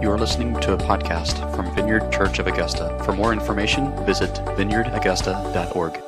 You 0.00 0.10
are 0.10 0.18
listening 0.18 0.58
to 0.60 0.72
a 0.72 0.78
podcast 0.78 1.54
from 1.54 1.74
Vineyard 1.74 2.10
Church 2.10 2.38
of 2.38 2.46
Augusta. 2.46 2.98
For 3.04 3.12
more 3.12 3.34
information, 3.34 3.92
visit 4.06 4.30
vineyardaugusta.org. 4.56 6.02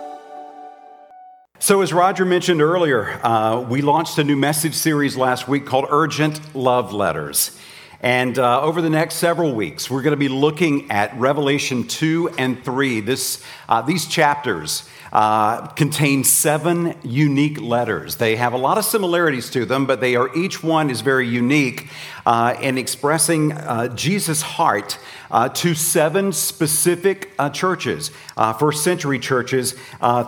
So, 1.59 1.83
as 1.83 1.93
Roger 1.93 2.25
mentioned 2.25 2.63
earlier, 2.63 3.21
uh, 3.23 3.61
we 3.61 3.83
launched 3.83 4.17
a 4.17 4.25
new 4.25 4.35
message 4.35 4.73
series 4.73 5.15
last 5.19 5.47
week 5.47 5.67
called 5.67 5.85
Urgent 5.91 6.55
Love 6.55 6.95
Letters. 6.95 7.59
And 8.03 8.37
uh, 8.37 8.61
over 8.61 8.83
the 8.83 8.91
next 8.91 9.15
several 9.15 9.55
weeks, 9.55 9.89
we're 9.89 10.03
going 10.03 10.11
to 10.13 10.17
be 10.17 10.29
looking 10.29 10.91
at 10.91 11.17
Revelation 11.17 11.87
2 11.87 12.31
and 12.37 12.63
3. 12.65 12.99
This, 12.99 13.41
uh, 13.69 13.83
these 13.83 14.07
chapters 14.07 14.89
uh, 15.13 15.69
contain 15.69 16.25
seven 16.25 16.97
unique 17.05 17.61
letters. 17.61 18.17
They 18.17 18.35
have 18.35 18.55
a 18.55 18.57
lot 18.57 18.77
of 18.77 18.85
similarities 18.85 19.51
to 19.51 19.65
them, 19.65 19.87
but 19.87 20.01
they 20.01 20.17
are 20.17 20.35
each 20.37 20.65
one 20.65 20.91
is 20.91 21.01
very 21.01 21.29
unique 21.29 21.91
uh, 22.27 22.57
in 22.61 22.77
expressing 22.77 23.53
uh, 23.53 23.87
Jesus' 23.95 24.43
heart 24.43 24.99
uh, 25.31 25.51
to 25.51 25.77
seven 25.77 26.33
specific 26.33 27.31
churches, 27.53 28.11
first 28.59 28.83
century 28.83 29.21
churches 29.21 29.77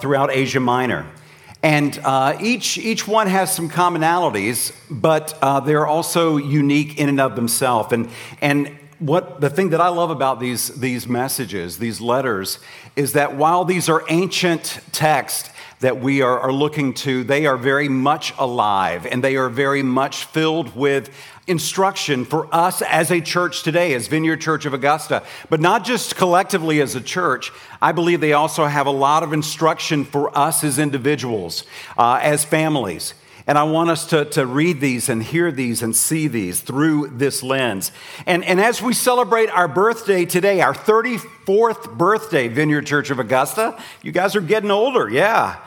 throughout 0.01 0.31
Asia 0.31 0.61
Minor. 0.61 1.07
And 1.65 1.99
uh, 2.05 2.37
each, 2.43 2.77
each 2.77 3.09
one 3.09 3.27
has 3.27 3.51
some 3.51 3.71
commonalities, 3.71 4.77
but 4.91 5.39
uh, 5.41 5.61
they're 5.61 5.87
also 5.87 6.37
unique 6.37 6.99
in 6.99 7.09
and 7.09 7.19
of 7.19 7.37
themselves. 7.37 7.91
And, 7.91 8.11
and 8.43 8.79
what 8.99 9.41
the 9.41 9.49
thing 9.49 9.71
that 9.71 9.81
I 9.81 9.89
love 9.89 10.11
about 10.11 10.41
these, 10.41 10.69
these 10.69 11.09
messages, 11.09 11.79
these 11.79 12.03
letters, 12.03 12.59
is 12.97 13.15
that 13.15 13.37
while 13.37 13.65
these 13.65 13.89
are 13.89 14.05
ancient 14.11 14.79
texts 14.93 15.49
that 15.81 16.01
we 16.01 16.21
are, 16.21 16.39
are 16.39 16.53
looking 16.53 16.93
to, 16.93 17.25
they 17.25 17.47
are 17.47 17.57
very 17.57 17.89
much 17.89 18.35
alive 18.37 19.07
and 19.07 19.25
they 19.25 19.37
are 19.37 19.49
very 19.49 19.83
much 19.83 20.27
filled 20.27 20.77
with 20.77 21.09
instruction 21.47 22.25
for 22.25 22.53
us 22.55 22.81
as 22.83 23.11
a 23.11 23.21
church 23.21 23.63
today, 23.63 23.95
as 23.95 24.09
Vineyard 24.09 24.41
Church 24.41 24.65
of 24.65 24.73
Augusta, 24.73 25.23
but 25.51 25.61
not 25.61 25.85
just 25.85 26.17
collectively 26.17 26.81
as 26.81 26.95
a 26.95 27.01
church. 27.01 27.53
I 27.83 27.93
believe 27.93 28.21
they 28.21 28.33
also 28.33 28.65
have 28.65 28.87
a 28.87 28.91
lot 28.91 29.23
of 29.23 29.33
instruction 29.33 30.05
for 30.05 30.37
us 30.37 30.65
as 30.65 30.79
individuals, 30.79 31.65
uh, 31.99 32.19
as 32.23 32.45
families. 32.45 33.15
And 33.47 33.59
I 33.59 33.65
want 33.65 33.91
us 33.91 34.07
to, 34.07 34.25
to 34.27 34.47
read 34.47 34.81
these 34.81 35.11
and 35.11 35.23
hear 35.23 35.53
these 35.53 35.83
and 35.83 35.95
see 35.95 36.29
these 36.29 36.63
through 36.63 37.09
this 37.09 37.43
lens. 37.43 37.93
And, 38.25 38.43
and 38.43 38.59
as 38.59 38.81
we 38.81 38.95
celebrate 38.95 39.51
our 39.51 39.69
birthday 39.69 40.25
today, 40.25 40.63
our 40.63 40.73
34th 40.73 41.99
birthday, 41.99 42.49
Vineyard 42.49 42.87
Church 42.87 43.11
of 43.11 43.19
Augusta, 43.19 43.79
you 44.01 44.13
guys 44.13 44.35
are 44.35 44.41
getting 44.41 44.71
older, 44.71 45.11
yeah. 45.11 45.59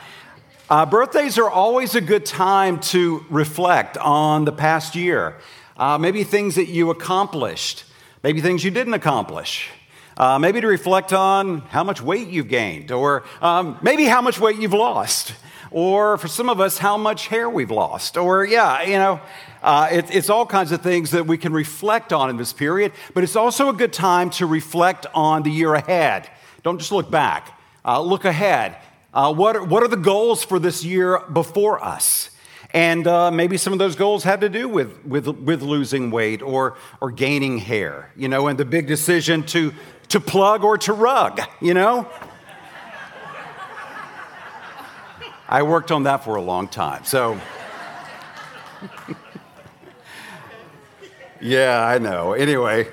Uh, 0.68 0.84
birthdays 0.84 1.38
are 1.38 1.48
always 1.48 1.94
a 1.94 2.00
good 2.00 2.26
time 2.26 2.80
to 2.80 3.24
reflect 3.30 3.96
on 3.96 4.44
the 4.44 4.52
past 4.52 4.96
year. 4.96 5.36
Uh, 5.78 5.96
maybe 5.96 6.24
things 6.24 6.56
that 6.56 6.66
you 6.66 6.90
accomplished, 6.90 7.84
maybe 8.22 8.40
things 8.40 8.64
you 8.64 8.70
didn't 8.70 8.94
accomplish. 8.94 9.70
Uh, 10.16 10.36
maybe 10.36 10.60
to 10.60 10.66
reflect 10.66 11.12
on 11.12 11.60
how 11.60 11.84
much 11.84 12.02
weight 12.02 12.26
you've 12.26 12.48
gained, 12.48 12.90
or 12.90 13.22
um, 13.40 13.78
maybe 13.80 14.04
how 14.04 14.20
much 14.20 14.40
weight 14.40 14.56
you've 14.56 14.72
lost 14.72 15.32
or 15.70 16.16
for 16.18 16.28
some 16.28 16.48
of 16.48 16.60
us, 16.60 16.78
how 16.78 16.96
much 16.96 17.28
hair 17.28 17.48
we've 17.48 17.70
lost, 17.70 18.16
or 18.16 18.44
yeah, 18.44 18.82
you 18.82 18.98
know, 18.98 19.20
uh, 19.62 19.88
it, 19.90 20.14
it's 20.14 20.30
all 20.30 20.46
kinds 20.46 20.72
of 20.72 20.80
things 20.80 21.10
that 21.10 21.26
we 21.26 21.36
can 21.36 21.52
reflect 21.52 22.12
on 22.12 22.30
in 22.30 22.36
this 22.36 22.52
period, 22.52 22.92
but 23.14 23.22
it's 23.22 23.36
also 23.36 23.68
a 23.68 23.72
good 23.72 23.92
time 23.92 24.30
to 24.30 24.46
reflect 24.46 25.06
on 25.14 25.42
the 25.42 25.50
year 25.50 25.74
ahead. 25.74 26.28
Don't 26.62 26.78
just 26.78 26.92
look 26.92 27.10
back, 27.10 27.58
uh, 27.84 28.00
look 28.00 28.24
ahead. 28.24 28.76
Uh, 29.12 29.32
what, 29.32 29.56
are, 29.56 29.64
what 29.64 29.82
are 29.82 29.88
the 29.88 29.96
goals 29.96 30.44
for 30.44 30.58
this 30.58 30.84
year 30.84 31.20
before 31.32 31.82
us? 31.82 32.30
And 32.74 33.06
uh, 33.06 33.30
maybe 33.30 33.56
some 33.56 33.72
of 33.72 33.78
those 33.78 33.96
goals 33.96 34.24
had 34.24 34.42
to 34.42 34.48
do 34.48 34.68
with, 34.68 35.04
with, 35.06 35.26
with 35.26 35.62
losing 35.62 36.10
weight 36.10 36.42
or, 36.42 36.76
or 37.00 37.10
gaining 37.10 37.58
hair, 37.58 38.12
you 38.14 38.28
know, 38.28 38.48
and 38.48 38.58
the 38.58 38.66
big 38.66 38.86
decision 38.86 39.42
to, 39.44 39.72
to 40.08 40.20
plug 40.20 40.64
or 40.64 40.76
to 40.78 40.92
rug, 40.92 41.40
you 41.60 41.72
know? 41.72 42.08
I 45.48 45.62
worked 45.62 45.90
on 45.90 46.02
that 46.02 46.24
for 46.24 46.36
a 46.36 46.42
long 46.42 46.68
time. 46.68 47.04
So, 47.04 47.40
yeah, 51.40 51.82
I 51.82 51.96
know. 51.96 52.34
Anyway, 52.34 52.88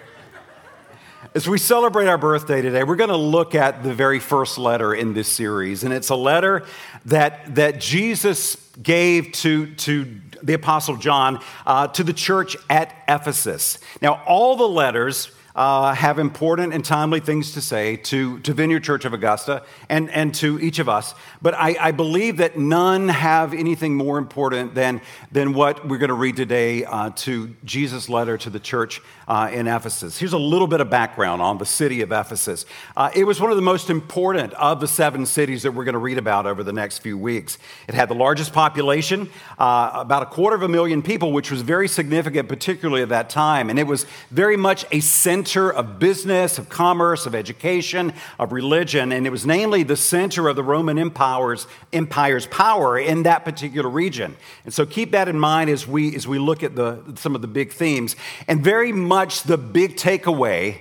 as 1.33 1.47
we 1.47 1.57
celebrate 1.57 2.07
our 2.07 2.17
birthday 2.17 2.61
today, 2.61 2.83
we're 2.83 2.95
going 2.95 3.09
to 3.09 3.15
look 3.15 3.55
at 3.55 3.83
the 3.83 3.93
very 3.93 4.19
first 4.19 4.57
letter 4.57 4.93
in 4.93 5.13
this 5.13 5.27
series. 5.27 5.83
And 5.83 5.93
it's 5.93 6.09
a 6.09 6.15
letter 6.15 6.65
that, 7.05 7.55
that 7.55 7.79
Jesus 7.79 8.55
gave 8.81 9.31
to, 9.33 9.73
to 9.75 10.21
the 10.43 10.53
Apostle 10.53 10.97
John 10.97 11.41
uh, 11.65 11.87
to 11.87 12.03
the 12.03 12.13
church 12.13 12.55
at 12.69 12.95
Ephesus. 13.07 13.79
Now, 14.01 14.21
all 14.27 14.55
the 14.55 14.67
letters 14.67 15.31
uh, 15.55 15.93
have 15.93 16.19
important 16.19 16.73
and 16.73 16.83
timely 16.83 17.21
things 17.21 17.53
to 17.53 17.61
say 17.61 17.95
to, 17.95 18.39
to 18.39 18.53
Vineyard 18.53 18.81
Church 18.81 19.05
of 19.05 19.13
Augusta 19.13 19.63
and, 19.87 20.09
and 20.11 20.35
to 20.35 20.59
each 20.59 20.79
of 20.79 20.89
us. 20.89 21.15
But 21.41 21.53
I, 21.53 21.77
I 21.79 21.91
believe 21.91 22.37
that 22.37 22.57
none 22.57 23.07
have 23.07 23.53
anything 23.53 23.95
more 23.95 24.17
important 24.17 24.75
than, 24.75 24.99
than 25.31 25.53
what 25.53 25.87
we're 25.87 25.97
going 25.97 26.09
to 26.09 26.13
read 26.13 26.35
today 26.35 26.83
uh, 26.83 27.11
to 27.11 27.55
Jesus' 27.63 28.09
letter 28.09 28.37
to 28.39 28.49
the 28.49 28.59
church 28.59 29.01
uh, 29.29 29.49
in 29.51 29.67
Ephesus. 29.67 30.19
Here's 30.19 30.33
a 30.33 30.37
little 30.37 30.67
bit 30.67 30.81
of 30.81 30.89
background 30.89 31.41
on 31.41 31.57
the 31.57 31.65
city 31.65 32.01
of 32.01 32.11
Ephesus. 32.11 32.65
Uh, 32.97 33.09
it 33.15 33.23
was 33.23 33.39
one 33.39 33.49
of 33.49 33.55
the 33.55 33.61
most 33.61 33.89
important 33.89 34.53
of 34.55 34.81
the 34.81 34.87
seven 34.87 35.25
cities 35.25 35.63
that 35.63 35.71
we're 35.71 35.85
going 35.85 35.93
to 35.93 35.99
read 35.99 36.17
about 36.17 36.45
over 36.45 36.63
the 36.63 36.73
next 36.73 36.99
few 36.99 37.17
weeks. 37.17 37.57
It 37.87 37.95
had 37.95 38.09
the 38.09 38.15
largest 38.15 38.51
population, 38.51 39.29
uh, 39.57 39.91
about 39.93 40.23
a 40.23 40.27
quarter 40.27 40.55
of 40.57 40.63
a 40.63 40.67
million 40.67 41.01
people, 41.01 41.31
which 41.31 41.49
was 41.49 41.61
very 41.61 41.87
significant, 41.87 42.49
particularly 42.49 43.03
at 43.03 43.09
that 43.09 43.29
time. 43.29 43.69
And 43.69 43.79
it 43.79 43.87
was 43.87 44.05
very 44.31 44.57
much 44.57 44.85
a 44.91 44.99
center 44.99 45.44
of 45.45 45.99
business, 45.99 46.57
of 46.57 46.69
commerce, 46.69 47.25
of 47.25 47.35
education, 47.35 48.13
of 48.39 48.51
religion. 48.51 49.11
And 49.11 49.27
it 49.27 49.29
was 49.29 49.45
namely 49.45 49.83
the 49.83 49.97
center 49.97 50.47
of 50.47 50.55
the 50.55 50.63
Roman 50.63 50.97
Empire's, 50.97 51.67
empire's 51.91 52.47
power 52.47 52.97
in 52.97 53.23
that 53.23 53.43
particular 53.43 53.89
region. 53.89 54.37
And 54.63 54.73
so 54.73 54.85
keep 54.85 55.11
that 55.11 55.27
in 55.27 55.39
mind 55.39 55.69
as 55.69 55.87
we, 55.87 56.15
as 56.15 56.27
we 56.27 56.39
look 56.39 56.63
at 56.63 56.75
the, 56.75 57.01
some 57.15 57.35
of 57.35 57.41
the 57.41 57.47
big 57.47 57.73
themes. 57.73 58.15
And 58.47 58.63
very 58.63 58.93
much 58.93 59.25
much 59.25 59.43
the 59.43 59.57
big 59.57 59.95
takeaway 59.95 60.79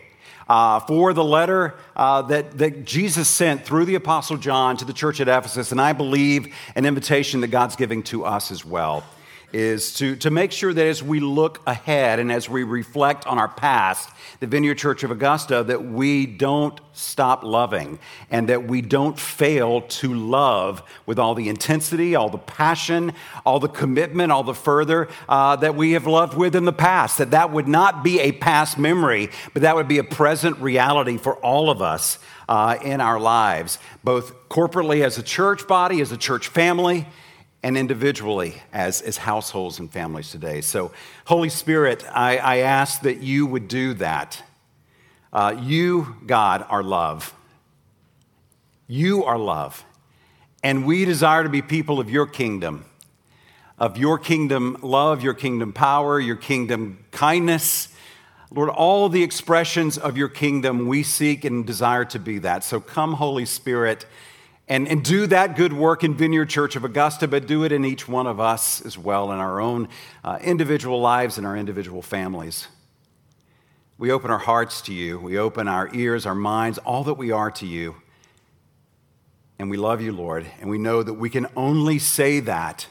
uh, 0.48 0.78
for 0.80 1.14
the 1.14 1.24
letter 1.24 1.74
uh, 1.96 2.20
that, 2.20 2.58
that 2.58 2.84
Jesus 2.84 3.28
sent 3.28 3.64
through 3.64 3.86
the 3.86 3.94
Apostle 3.94 4.36
John 4.36 4.76
to 4.76 4.84
the 4.84 4.92
church 4.92 5.20
at 5.20 5.28
Ephesus, 5.28 5.72
and 5.72 5.80
I 5.80 5.92
believe 5.94 6.54
an 6.74 6.84
invitation 6.84 7.40
that 7.40 7.48
God's 7.48 7.76
giving 7.76 8.02
to 8.04 8.24
us 8.24 8.50
as 8.50 8.64
well 8.64 9.04
is 9.54 9.94
to, 9.94 10.16
to 10.16 10.32
make 10.32 10.50
sure 10.50 10.74
that 10.74 10.84
as 10.84 11.00
we 11.00 11.20
look 11.20 11.62
ahead 11.64 12.18
and 12.18 12.32
as 12.32 12.48
we 12.48 12.64
reflect 12.64 13.24
on 13.24 13.38
our 13.38 13.46
past, 13.46 14.10
the 14.40 14.48
Vineyard 14.48 14.74
Church 14.74 15.04
of 15.04 15.12
Augusta, 15.12 15.62
that 15.62 15.84
we 15.84 16.26
don't 16.26 16.80
stop 16.92 17.44
loving 17.44 18.00
and 18.32 18.48
that 18.48 18.66
we 18.66 18.82
don't 18.82 19.16
fail 19.16 19.82
to 19.82 20.12
love 20.12 20.82
with 21.06 21.20
all 21.20 21.36
the 21.36 21.48
intensity, 21.48 22.16
all 22.16 22.28
the 22.28 22.36
passion, 22.36 23.12
all 23.46 23.60
the 23.60 23.68
commitment, 23.68 24.32
all 24.32 24.42
the 24.42 24.54
further 24.54 25.08
uh, 25.28 25.54
that 25.54 25.76
we 25.76 25.92
have 25.92 26.08
loved 26.08 26.36
with 26.36 26.56
in 26.56 26.64
the 26.64 26.72
past. 26.72 27.18
That 27.18 27.30
that 27.30 27.52
would 27.52 27.68
not 27.68 28.02
be 28.02 28.18
a 28.18 28.32
past 28.32 28.76
memory, 28.76 29.30
but 29.52 29.62
that 29.62 29.76
would 29.76 29.88
be 29.88 29.98
a 29.98 30.04
present 30.04 30.58
reality 30.58 31.16
for 31.16 31.36
all 31.36 31.70
of 31.70 31.80
us 31.80 32.18
uh, 32.48 32.76
in 32.82 33.00
our 33.00 33.20
lives, 33.20 33.78
both 34.02 34.48
corporately 34.48 35.04
as 35.04 35.16
a 35.16 35.22
church 35.22 35.68
body, 35.68 36.00
as 36.00 36.10
a 36.10 36.16
church 36.16 36.48
family 36.48 37.06
and 37.64 37.78
individually 37.78 38.54
as, 38.74 39.00
as 39.00 39.16
households 39.16 39.78
and 39.78 39.90
families 39.90 40.30
today. 40.30 40.60
So, 40.60 40.92
Holy 41.24 41.48
Spirit, 41.48 42.04
I, 42.12 42.36
I 42.36 42.56
ask 42.58 43.00
that 43.00 43.22
you 43.22 43.46
would 43.46 43.68
do 43.68 43.94
that. 43.94 44.42
Uh, 45.32 45.56
you, 45.62 46.14
God, 46.26 46.66
are 46.68 46.82
love. 46.82 47.32
You 48.86 49.24
are 49.24 49.38
love. 49.38 49.82
And 50.62 50.84
we 50.84 51.06
desire 51.06 51.42
to 51.42 51.48
be 51.48 51.62
people 51.62 52.00
of 52.00 52.10
your 52.10 52.26
kingdom, 52.26 52.84
of 53.78 53.96
your 53.96 54.18
kingdom 54.18 54.76
love, 54.82 55.22
your 55.22 55.34
kingdom 55.34 55.72
power, 55.72 56.20
your 56.20 56.36
kingdom 56.36 56.98
kindness. 57.12 57.88
Lord, 58.50 58.68
all 58.68 59.08
the 59.08 59.22
expressions 59.22 59.96
of 59.96 60.18
your 60.18 60.28
kingdom, 60.28 60.86
we 60.86 61.02
seek 61.02 61.46
and 61.46 61.64
desire 61.64 62.04
to 62.04 62.18
be 62.18 62.40
that. 62.40 62.62
So 62.62 62.78
come, 62.78 63.14
Holy 63.14 63.46
Spirit 63.46 64.04
and, 64.68 64.88
and 64.88 65.04
do 65.04 65.26
that 65.26 65.56
good 65.56 65.72
work 65.72 66.04
in 66.04 66.14
Vineyard 66.14 66.46
Church 66.46 66.76
of 66.76 66.84
Augusta, 66.84 67.28
but 67.28 67.46
do 67.46 67.64
it 67.64 67.72
in 67.72 67.84
each 67.84 68.08
one 68.08 68.26
of 68.26 68.40
us 68.40 68.84
as 68.84 68.96
well 68.96 69.30
in 69.32 69.38
our 69.38 69.60
own 69.60 69.88
uh, 70.22 70.38
individual 70.42 71.00
lives 71.00 71.36
and 71.36 71.46
our 71.46 71.56
individual 71.56 72.00
families. 72.00 72.68
We 73.98 74.10
open 74.10 74.30
our 74.30 74.38
hearts 74.38 74.82
to 74.82 74.94
you, 74.94 75.18
we 75.18 75.38
open 75.38 75.68
our 75.68 75.94
ears, 75.94 76.26
our 76.26 76.34
minds, 76.34 76.78
all 76.78 77.04
that 77.04 77.14
we 77.14 77.30
are 77.30 77.50
to 77.52 77.66
you. 77.66 77.96
And 79.58 79.70
we 79.70 79.76
love 79.76 80.00
you, 80.00 80.12
Lord, 80.12 80.46
and 80.60 80.68
we 80.68 80.78
know 80.78 81.02
that 81.02 81.14
we 81.14 81.30
can 81.30 81.46
only 81.56 81.98
say 81.98 82.40
that 82.40 82.88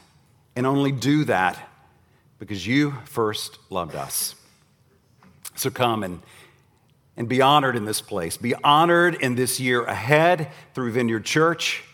and 0.56 0.66
only 0.66 0.92
do 0.92 1.24
that 1.24 1.58
because 2.38 2.66
you 2.66 2.94
first 3.04 3.58
loved 3.68 3.94
us. 3.94 4.34
So 5.56 5.70
come 5.70 6.02
and 6.02 6.22
and 7.16 7.28
be 7.28 7.40
honored 7.40 7.76
in 7.76 7.84
this 7.84 8.00
place. 8.00 8.36
Be 8.36 8.54
honored 8.56 9.14
in 9.14 9.34
this 9.34 9.60
year 9.60 9.84
ahead 9.84 10.50
through 10.74 10.92
Vineyard 10.92 11.24
Church. 11.24 11.84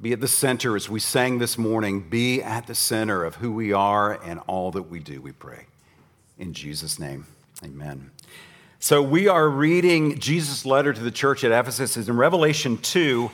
Be 0.00 0.12
at 0.12 0.20
the 0.20 0.28
center, 0.28 0.74
as 0.74 0.90
we 0.90 0.98
sang 0.98 1.38
this 1.38 1.56
morning, 1.56 2.08
be 2.08 2.42
at 2.42 2.66
the 2.66 2.74
center 2.74 3.24
of 3.24 3.36
who 3.36 3.52
we 3.52 3.72
are 3.72 4.20
and 4.24 4.40
all 4.48 4.72
that 4.72 4.90
we 4.90 4.98
do, 4.98 5.20
we 5.20 5.32
pray. 5.32 5.66
In 6.38 6.52
Jesus' 6.52 6.98
name, 6.98 7.26
Amen. 7.64 8.10
So 8.80 9.00
we 9.00 9.28
are 9.28 9.48
reading 9.48 10.18
Jesus' 10.18 10.66
letter 10.66 10.92
to 10.92 11.00
the 11.00 11.12
church 11.12 11.44
at 11.44 11.52
Ephesus 11.52 11.96
is 11.96 12.08
in 12.08 12.16
Revelation 12.16 12.78
2. 12.78 13.30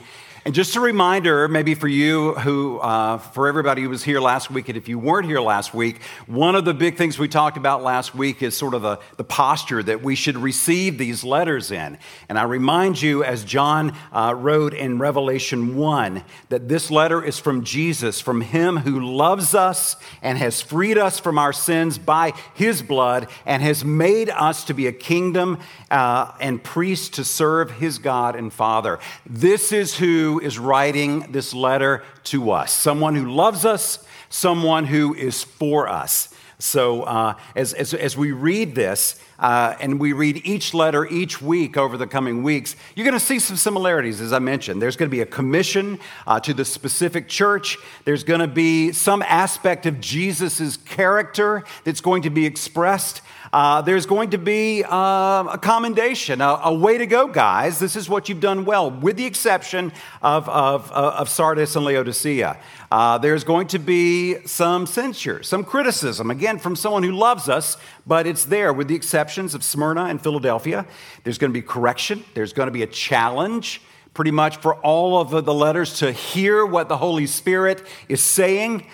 And 0.49 0.55
just 0.55 0.75
a 0.75 0.79
reminder, 0.79 1.47
maybe 1.47 1.75
for 1.75 1.87
you 1.87 2.33
who, 2.33 2.79
uh, 2.79 3.19
for 3.19 3.47
everybody 3.47 3.83
who 3.83 3.89
was 3.89 4.03
here 4.03 4.19
last 4.19 4.49
week, 4.49 4.67
and 4.67 4.75
if 4.75 4.89
you 4.89 4.97
weren't 4.97 5.27
here 5.27 5.41
last 5.41 5.75
week, 5.75 6.01
one 6.25 6.55
of 6.55 6.65
the 6.65 6.73
big 6.73 6.97
things 6.97 7.19
we 7.19 7.27
talked 7.27 7.55
about 7.55 7.83
last 7.83 8.15
week 8.15 8.41
is 8.41 8.57
sort 8.57 8.73
of 8.73 8.81
the, 8.81 8.99
the 9.17 9.23
posture 9.23 9.83
that 9.83 10.01
we 10.01 10.15
should 10.15 10.35
receive 10.35 10.97
these 10.97 11.23
letters 11.23 11.69
in. 11.69 11.99
And 12.29 12.39
I 12.39 12.45
remind 12.45 12.99
you, 12.99 13.23
as 13.23 13.43
John 13.43 13.95
uh, 14.11 14.33
wrote 14.35 14.73
in 14.73 14.97
Revelation 14.97 15.75
1, 15.75 16.23
that 16.49 16.67
this 16.67 16.89
letter 16.89 17.23
is 17.23 17.37
from 17.37 17.63
Jesus, 17.63 18.19
from 18.19 18.41
Him 18.41 18.77
who 18.77 19.01
loves 19.01 19.53
us 19.53 19.97
and 20.23 20.35
has 20.39 20.63
freed 20.63 20.97
us 20.97 21.19
from 21.19 21.37
our 21.37 21.53
sins 21.53 21.99
by 21.99 22.33
His 22.55 22.81
blood 22.81 23.27
and 23.45 23.61
has 23.61 23.85
made 23.85 24.31
us 24.31 24.63
to 24.63 24.73
be 24.73 24.87
a 24.87 24.91
kingdom 24.91 25.59
uh, 25.91 26.31
and 26.41 26.63
priests 26.63 27.09
to 27.09 27.23
serve 27.23 27.69
His 27.73 27.99
God 27.99 28.35
and 28.35 28.51
Father. 28.51 28.97
This 29.27 29.71
is 29.71 29.95
who 29.95 30.38
is 30.39 30.59
writing 30.59 31.31
this 31.31 31.53
letter 31.53 32.03
to 32.25 32.51
us. 32.51 32.71
Someone 32.71 33.15
who 33.15 33.31
loves 33.31 33.65
us, 33.65 34.03
someone 34.29 34.85
who 34.85 35.13
is 35.13 35.43
for 35.43 35.87
us. 35.87 36.33
So, 36.61 37.03
uh, 37.03 37.35
as, 37.55 37.73
as, 37.73 37.93
as, 37.93 38.17
we 38.17 38.33
read 38.33 38.75
this, 38.75 39.17
uh, 39.39 39.75
and 39.79 39.97
we 39.97 40.11
read 40.11 40.41
each 40.43 40.73
letter 40.73 41.07
each 41.07 41.41
week 41.41 41.77
over 41.77 41.95
the 41.95 42.05
coming 42.05 42.43
weeks, 42.43 42.75
you're 42.95 43.05
going 43.05 43.17
to 43.17 43.25
see 43.25 43.39
some 43.39 43.55
similarities, 43.55 44.19
as 44.19 44.33
I 44.33 44.39
mentioned. 44.39 44.81
There's 44.81 44.97
going 44.97 45.09
to 45.09 45.15
be 45.15 45.21
a 45.21 45.25
commission 45.25 45.99
uh, 46.27 46.41
to 46.41 46.53
the 46.53 46.65
specific 46.65 47.29
church. 47.29 47.77
There's 48.03 48.25
going 48.25 48.41
to 48.41 48.47
be 48.47 48.91
some 48.91 49.21
aspect 49.21 49.85
of 49.85 50.01
Jesus' 50.01 50.75
character 50.75 51.63
that's 51.85 52.01
going 52.01 52.23
to 52.23 52.29
be 52.29 52.45
expressed. 52.45 53.21
Uh, 53.53 53.81
there's 53.81 54.05
going 54.05 54.31
to 54.31 54.37
be 54.37 54.83
uh, 54.83 55.45
a 55.45 55.59
commendation, 55.61 56.41
a, 56.41 56.59
a, 56.65 56.73
way 56.73 56.97
to 56.97 57.07
go, 57.07 57.27
guys. 57.27 57.79
This 57.79 57.95
is 57.95 58.09
what 58.09 58.27
you've 58.27 58.41
done 58.41 58.65
well, 58.65 58.91
with 58.91 59.15
the 59.15 59.25
exception 59.25 59.93
of, 60.21 60.47
of, 60.49 60.91
of 60.91 61.29
Sardis 61.29 61.75
and 61.75 61.85
Laodicea. 61.85 62.59
Uh, 62.91 63.19
there's 63.19 63.43
going 63.43 63.67
to 63.67 63.77
be 63.77 64.43
some 64.47 64.87
censure, 64.87 65.43
some 65.43 65.63
criticism, 65.63 66.31
again, 66.31 66.57
from 66.57 66.75
someone 66.75 67.03
who 67.03 67.11
loves 67.11 67.47
us, 67.47 67.77
but 68.07 68.25
it's 68.25 68.45
there 68.45 68.73
with 68.73 68.87
the 68.87 68.95
exceptions 68.95 69.53
of 69.53 69.63
Smyrna 69.63 70.05
and 70.05 70.21
Philadelphia. 70.21 70.87
There's 71.23 71.37
going 71.37 71.51
to 71.51 71.53
be 71.53 71.61
correction, 71.61 72.23
there's 72.33 72.53
going 72.53 72.67
to 72.67 72.71
be 72.71 72.83
a 72.83 72.87
challenge 72.87 73.81
pretty 74.13 74.31
much 74.31 74.57
for 74.57 74.75
all 74.75 75.21
of 75.21 75.45
the 75.45 75.53
letters 75.53 75.99
to 75.99 76.11
hear 76.11 76.65
what 76.65 76.89
the 76.89 76.97
Holy 76.97 77.27
Spirit 77.27 77.85
is 78.09 78.21
saying. 78.21 78.85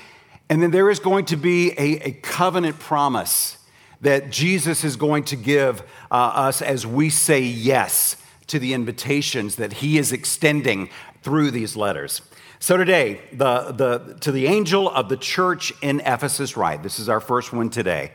And 0.50 0.62
then 0.62 0.72
there 0.72 0.90
is 0.90 1.00
going 1.00 1.26
to 1.26 1.38
be 1.38 1.72
a, 1.72 2.10
a 2.10 2.12
covenant 2.12 2.80
promise 2.80 3.58
that 4.02 4.30
Jesus 4.30 4.84
is 4.84 4.98
going 4.98 5.24
to 5.24 5.36
give 5.36 5.82
uh, 6.12 6.16
us 6.16 6.62
as 6.62 6.86
we 6.86 7.10
say 7.10 7.40
yes 7.40 8.18
to 8.48 8.60
the 8.60 8.74
invitations 8.74 9.56
that 9.56 9.74
he 9.74 9.98
is 9.98 10.12
extending 10.12 10.90
through 11.24 11.50
these 11.50 11.76
letters. 11.76 12.22
So 12.66 12.78
today, 12.78 13.22
the, 13.32 13.74
the, 13.74 14.18
to 14.22 14.32
the 14.32 14.48
angel 14.48 14.90
of 14.90 15.08
the 15.08 15.18
church 15.18 15.72
in 15.84 16.00
Ephesus, 16.00 16.58
right? 16.58 16.82
This 16.82 16.98
is 16.98 17.10
our 17.10 17.20
first 17.20 17.54
one 17.54 17.70
today. 17.70 18.12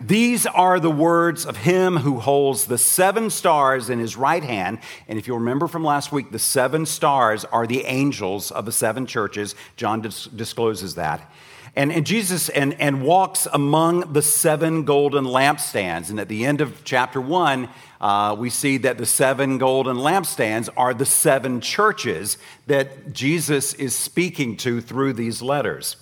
These 0.00 0.44
are 0.44 0.80
the 0.80 0.90
words 0.90 1.46
of 1.46 1.58
him 1.58 1.98
who 1.98 2.18
holds 2.18 2.64
the 2.64 2.78
seven 2.78 3.30
stars 3.30 3.88
in 3.88 4.00
his 4.00 4.16
right 4.16 4.42
hand. 4.42 4.80
And 5.06 5.20
if 5.20 5.28
you 5.28 5.34
remember 5.34 5.68
from 5.68 5.84
last 5.84 6.10
week, 6.10 6.32
the 6.32 6.38
seven 6.40 6.84
stars 6.84 7.44
are 7.44 7.64
the 7.64 7.84
angels 7.84 8.50
of 8.50 8.64
the 8.64 8.72
seven 8.72 9.06
churches. 9.06 9.54
John 9.76 10.00
dis- 10.00 10.24
discloses 10.24 10.96
that. 10.96 11.30
And, 11.76 11.92
and 11.92 12.06
Jesus 12.06 12.48
and, 12.48 12.74
and 12.80 13.02
walks 13.02 13.46
among 13.52 14.14
the 14.14 14.22
seven 14.22 14.84
golden 14.84 15.24
lampstands. 15.24 16.08
And 16.08 16.18
at 16.18 16.28
the 16.28 16.46
end 16.46 16.62
of 16.62 16.84
chapter 16.84 17.20
one, 17.20 17.68
uh, 18.00 18.34
we 18.38 18.48
see 18.48 18.78
that 18.78 18.96
the 18.96 19.04
seven 19.04 19.58
golden 19.58 19.98
lampstands 19.98 20.70
are 20.74 20.94
the 20.94 21.04
seven 21.04 21.60
churches 21.60 22.38
that 22.66 23.12
Jesus 23.12 23.74
is 23.74 23.94
speaking 23.94 24.56
to 24.58 24.80
through 24.80 25.12
these 25.12 25.42
letters. 25.42 25.96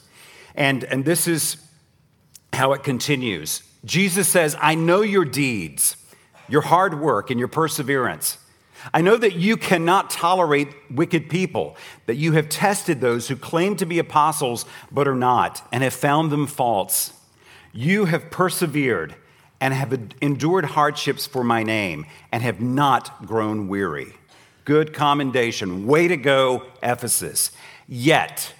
And, 0.54 0.84
and 0.84 1.04
this 1.04 1.26
is 1.26 1.56
how 2.52 2.72
it 2.72 2.84
continues. 2.84 3.64
Jesus 3.84 4.28
says, 4.28 4.56
I 4.60 4.76
know 4.76 5.02
your 5.02 5.24
deeds, 5.24 5.96
your 6.48 6.62
hard 6.62 7.00
work, 7.00 7.30
and 7.30 7.38
your 7.38 7.48
perseverance. 7.48 8.38
I 8.92 9.00
know 9.00 9.16
that 9.16 9.34
you 9.34 9.56
cannot 9.56 10.10
tolerate 10.10 10.68
wicked 10.90 11.30
people, 11.30 11.76
that 12.06 12.16
you 12.16 12.32
have 12.32 12.48
tested 12.48 13.00
those 13.00 13.28
who 13.28 13.36
claim 13.36 13.76
to 13.76 13.86
be 13.86 13.98
apostles 13.98 14.66
but 14.90 15.08
are 15.08 15.14
not, 15.14 15.66
and 15.72 15.82
have 15.82 15.94
found 15.94 16.30
them 16.30 16.46
false. 16.46 17.12
You 17.72 18.04
have 18.04 18.30
persevered 18.30 19.14
and 19.60 19.72
have 19.72 19.98
endured 20.20 20.66
hardships 20.66 21.26
for 21.26 21.42
my 21.42 21.62
name 21.62 22.06
and 22.30 22.42
have 22.42 22.60
not 22.60 23.24
grown 23.26 23.68
weary. 23.68 24.14
Good 24.64 24.92
commendation. 24.92 25.86
Way 25.86 26.08
to 26.08 26.16
go, 26.16 26.64
Ephesus. 26.82 27.50
Yet, 27.88 28.52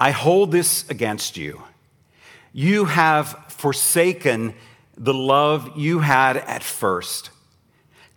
I 0.00 0.10
hold 0.10 0.50
this 0.50 0.88
against 0.88 1.36
you. 1.36 1.62
You 2.52 2.86
have 2.86 3.46
forsaken 3.48 4.54
the 4.96 5.14
love 5.14 5.76
you 5.76 6.00
had 6.00 6.36
at 6.36 6.62
first. 6.62 7.30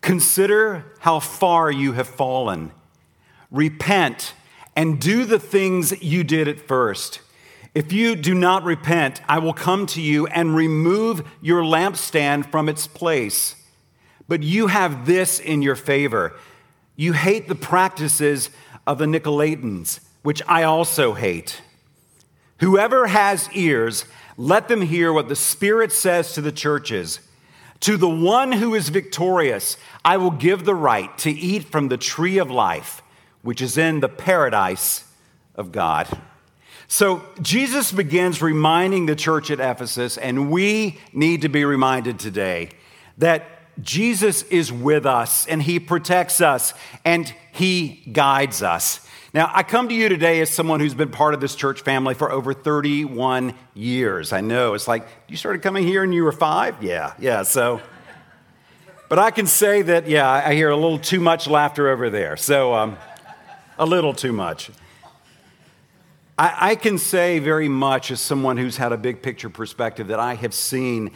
Consider 0.05 0.85
how 0.99 1.19
far 1.19 1.71
you 1.71 1.93
have 1.93 2.07
fallen. 2.07 2.71
Repent 3.49 4.35
and 4.75 5.01
do 5.01 5.25
the 5.25 5.39
things 5.39 5.99
you 5.99 6.23
did 6.23 6.47
at 6.47 6.59
first. 6.59 7.21
If 7.73 7.91
you 7.91 8.15
do 8.15 8.35
not 8.35 8.63
repent, 8.63 9.23
I 9.27 9.39
will 9.39 9.51
come 9.51 9.87
to 9.87 10.01
you 10.03 10.27
and 10.27 10.55
remove 10.55 11.27
your 11.41 11.63
lampstand 11.63 12.51
from 12.51 12.69
its 12.69 12.85
place. 12.85 13.55
But 14.27 14.43
you 14.43 14.67
have 14.67 15.07
this 15.07 15.39
in 15.39 15.63
your 15.63 15.75
favor 15.75 16.35
you 16.95 17.13
hate 17.13 17.47
the 17.47 17.55
practices 17.55 18.51
of 18.85 18.99
the 18.99 19.05
Nicolaitans, 19.05 20.01
which 20.21 20.43
I 20.47 20.61
also 20.61 21.15
hate. 21.15 21.63
Whoever 22.59 23.07
has 23.07 23.49
ears, 23.53 24.05
let 24.37 24.67
them 24.67 24.83
hear 24.83 25.11
what 25.11 25.29
the 25.29 25.35
Spirit 25.35 25.91
says 25.91 26.33
to 26.33 26.41
the 26.41 26.51
churches. 26.51 27.19
To 27.81 27.97
the 27.97 28.09
one 28.09 28.53
who 28.53 28.73
is 28.73 28.89
victorious, 28.89 29.77
I 30.03 30.17
will 30.17 30.31
give 30.31 30.65
the 30.65 30.75
right 30.75 31.15
to 31.19 31.31
eat 31.31 31.65
from 31.65 31.89
the 31.89 31.97
tree 31.97 32.37
of 32.37 32.49
life, 32.49 33.01
which 33.41 33.61
is 33.61 33.77
in 33.77 33.99
the 33.99 34.09
paradise 34.09 35.05
of 35.55 35.71
God. 35.71 36.07
So 36.87 37.23
Jesus 37.41 37.91
begins 37.91 38.41
reminding 38.41 39.05
the 39.05 39.15
church 39.15 39.49
at 39.51 39.59
Ephesus, 39.59 40.17
and 40.17 40.51
we 40.51 40.99
need 41.13 41.41
to 41.41 41.49
be 41.49 41.65
reminded 41.65 42.19
today 42.19 42.69
that 43.17 43.45
Jesus 43.81 44.43
is 44.43 44.71
with 44.71 45.05
us 45.05 45.45
and 45.47 45.61
he 45.61 45.79
protects 45.79 46.39
us 46.41 46.73
and 47.03 47.33
he 47.51 48.03
guides 48.11 48.61
us. 48.63 49.04
Now, 49.35 49.51
I 49.53 49.63
come 49.63 49.89
to 49.89 49.93
you 49.93 50.07
today 50.07 50.39
as 50.39 50.49
someone 50.49 50.79
who's 50.79 50.93
been 50.93 51.11
part 51.11 51.33
of 51.33 51.41
this 51.41 51.55
church 51.55 51.81
family 51.81 52.13
for 52.13 52.31
over 52.31 52.53
31 52.53 53.53
years. 53.73 54.31
I 54.31 54.39
know 54.39 54.75
it's 54.75 54.87
like, 54.87 55.05
you 55.27 55.35
started 55.35 55.61
coming 55.61 55.85
here 55.85 56.05
and 56.05 56.13
you 56.13 56.23
were 56.23 56.31
five? 56.31 56.81
Yeah, 56.81 57.11
yeah, 57.19 57.43
so. 57.43 57.81
But 59.09 59.19
I 59.19 59.31
can 59.31 59.45
say 59.45 59.81
that, 59.81 60.07
yeah, 60.07 60.31
I 60.31 60.53
hear 60.53 60.69
a 60.69 60.75
little 60.77 60.97
too 60.97 61.19
much 61.19 61.47
laughter 61.49 61.89
over 61.89 62.09
there. 62.09 62.37
So, 62.37 62.75
um, 62.75 62.97
a 63.77 63.85
little 63.85 64.13
too 64.13 64.31
much. 64.31 64.71
I, 66.37 66.69
I 66.71 66.75
can 66.75 66.97
say 66.97 67.39
very 67.39 67.67
much 67.67 68.11
as 68.11 68.21
someone 68.21 68.55
who's 68.55 68.77
had 68.77 68.93
a 68.93 68.97
big 68.97 69.21
picture 69.21 69.49
perspective 69.49 70.07
that 70.07 70.19
I 70.21 70.35
have 70.35 70.53
seen 70.53 71.11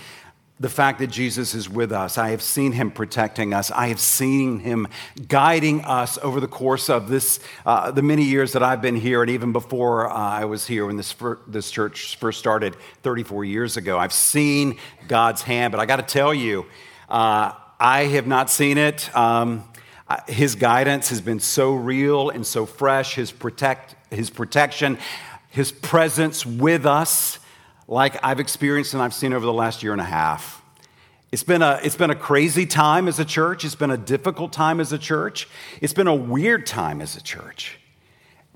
the 0.59 0.69
fact 0.69 0.99
that 0.99 1.07
Jesus 1.07 1.55
is 1.55 1.69
with 1.69 1.91
us. 1.91 2.17
I 2.17 2.29
have 2.29 2.41
seen 2.41 2.73
him 2.73 2.91
protecting 2.91 3.53
us. 3.53 3.71
I 3.71 3.87
have 3.87 3.99
seen 3.99 4.59
him 4.59 4.87
guiding 5.27 5.81
us 5.85 6.17
over 6.21 6.41
the 6.41 6.49
course 6.49 6.89
of 6.89 7.07
this, 7.07 7.39
uh, 7.65 7.91
the 7.91 8.01
many 8.01 8.23
years 8.23 8.51
that 8.53 8.63
I've 8.63 8.81
been 8.81 8.97
here, 8.97 9.21
and 9.21 9.31
even 9.31 9.53
before 9.53 10.09
uh, 10.09 10.13
I 10.13 10.45
was 10.45 10.67
here 10.67 10.85
when 10.85 10.97
this, 10.97 11.13
fir- 11.13 11.39
this 11.47 11.71
church 11.71 12.17
first 12.17 12.39
started 12.39 12.75
34 13.03 13.45
years 13.45 13.77
ago. 13.77 13.97
I've 13.97 14.11
seen 14.11 14.77
God's 15.07 15.43
hand, 15.43 15.71
but 15.71 15.79
I 15.79 15.85
got 15.85 15.97
to 15.97 16.13
tell 16.13 16.33
you, 16.33 16.65
uh, 17.07 17.53
I 17.79 18.01
have 18.05 18.27
not 18.27 18.49
seen 18.49 18.77
it. 18.77 19.15
Um, 19.15 19.63
his 20.27 20.55
guidance 20.55 21.09
has 21.09 21.21
been 21.21 21.39
so 21.39 21.73
real 21.73 22.31
and 22.31 22.45
so 22.45 22.65
fresh, 22.65 23.15
his, 23.15 23.31
protect, 23.31 23.95
his 24.11 24.29
protection, 24.29 24.97
his 25.49 25.71
presence 25.71 26.45
with 26.45 26.85
us 26.85 27.39
like 27.89 28.24
I've 28.24 28.39
experienced 28.39 28.93
and 28.93 29.01
I've 29.01 29.15
seen 29.15 29.34
over 29.34 29.46
the 29.46 29.51
last 29.51 29.81
year 29.81 29.93
and 29.93 30.01
a 30.01 30.05
half. 30.05 30.62
It's 31.31 31.43
been, 31.43 31.63
a, 31.63 31.79
it's 31.84 31.96
been 31.96 32.12
a 32.12 32.15
crazy 32.15 32.65
time 32.65 33.08
as 33.08 33.19
a 33.19 33.25
church. 33.25 33.65
It's 33.65 33.75
been 33.75 33.91
a 33.91 33.98
difficult 33.98 34.53
time 34.53 34.79
as 34.79 34.93
a 34.93 34.98
church. 34.98 35.48
It's 35.81 35.93
been 35.93 36.08
a 36.08 36.15
weird 36.15 36.67
time 36.67 37.01
as 37.01 37.15
a 37.15 37.22
church. 37.22 37.79